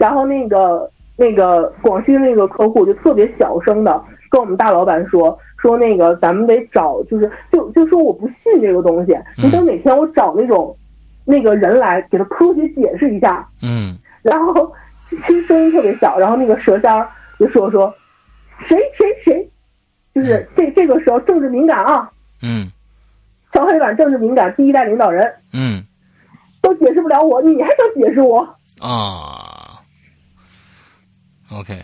[0.00, 10.74] 然后那个那个广西的那个客户就特别小声的跟我们大老板说说那个咱们得找，就是就就说我不信这个东西，你等哪天我找那种
[11.26, 13.46] 那个人来给他科学解释一下。
[13.62, 13.94] 嗯。
[14.24, 14.72] 然后
[15.10, 17.06] 其实声音特别小，然后那个蛇仙
[17.38, 17.92] 就说说
[18.64, 19.50] 谁谁谁，
[20.14, 22.10] 就是这这个时候政治敏感啊。
[22.42, 22.66] 嗯。
[23.54, 25.84] 小黑板政治敏感，第一代领导人，嗯，
[26.60, 28.40] 都解释不了我，你还想解释我？
[28.80, 29.80] 啊
[31.52, 31.80] ？OK，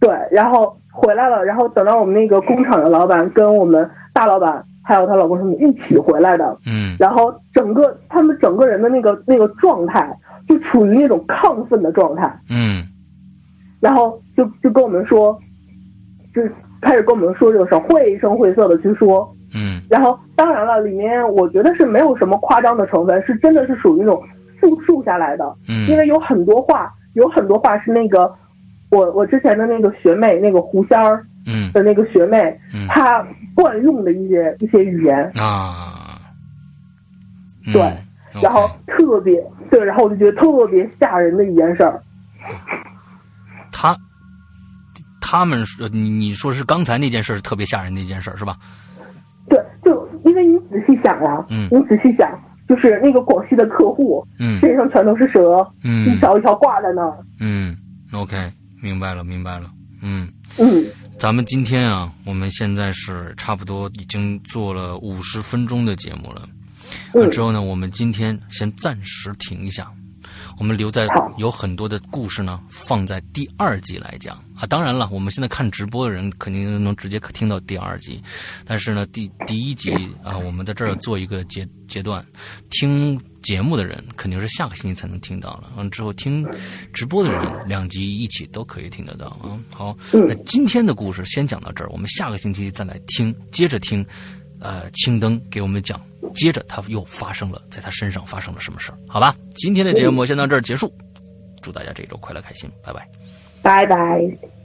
[0.00, 12.86] 对，然后回来了，然后等到我们那个工厂的老板跟我们大老板还有她老公什么一起回来的，嗯，然后整个他们整个人的那个那个状态就处于那种亢奋的状态，嗯，
[13.80, 15.38] 然后就就跟我们说，
[16.34, 16.40] 就
[16.80, 19.30] 开始跟我们说这个事儿，绘声绘色的去说。
[19.54, 24.22] 嗯，然后当然了，里面我觉得是没有什么夸张的成分，是真的是属于那种
[24.60, 25.56] 复述下来的。
[25.68, 28.34] 嗯，因为有很多话，有很多话是那个
[28.90, 31.70] 我我之前的那个学妹，那个狐仙儿，嗯。
[31.72, 33.24] 的那个学妹，嗯，她
[33.54, 35.30] 惯用的一些一些语言。
[35.36, 36.20] 啊，
[37.72, 37.96] 对，
[38.42, 39.40] 然后特别
[39.70, 42.02] 对，然后我就觉得特别吓人的一件事儿。
[43.72, 43.96] 他
[45.20, 48.56] 他们说你你说是刚才那件事特别吓人的一件事是吧？
[51.04, 52.28] 想呀，嗯，你仔细想，
[52.68, 57.76] 就是那个广西的客户，嗯，身上全都是蛇，嗯，一条一条挂在那儿，嗯
[58.12, 58.50] ，OK，
[58.82, 59.70] 明白了，明白了，
[60.02, 60.26] 嗯
[60.58, 60.84] 嗯，
[61.18, 66.48] 咱们今天啊，我们现在是差不多已经做了五十分钟的节目了，
[67.12, 69.86] 嗯，之后呢，我们今天先暂时停一下，
[70.58, 74.66] 我们留在有很多的故事呢，放在第二集来讲啊。
[74.66, 78.22] 当然了，我们现在看直播的人肯定能直接听到第二集，
[78.64, 79.90] 但是呢，第第一集
[80.22, 82.24] 啊，我们在这儿做一个阶阶段，
[82.70, 85.70] 听节目的人肯定是下个星期才能听到了。
[85.76, 86.46] 完之后听
[86.92, 89.58] 直播的人，两集一起都可以听得到啊。
[89.72, 94.06] 好，那今天的故事先讲到这儿，我们下个星期再来听，接着听，
[94.64, 96.00] 呃，青灯给我们讲。
[96.34, 98.98] 接着他又发生了，在他身上发生了什么事儿？
[99.06, 100.92] 好吧，今天的节目先到这儿结束，
[101.62, 103.06] 祝大家这周快乐开心，拜拜，
[103.62, 104.63] 拜拜。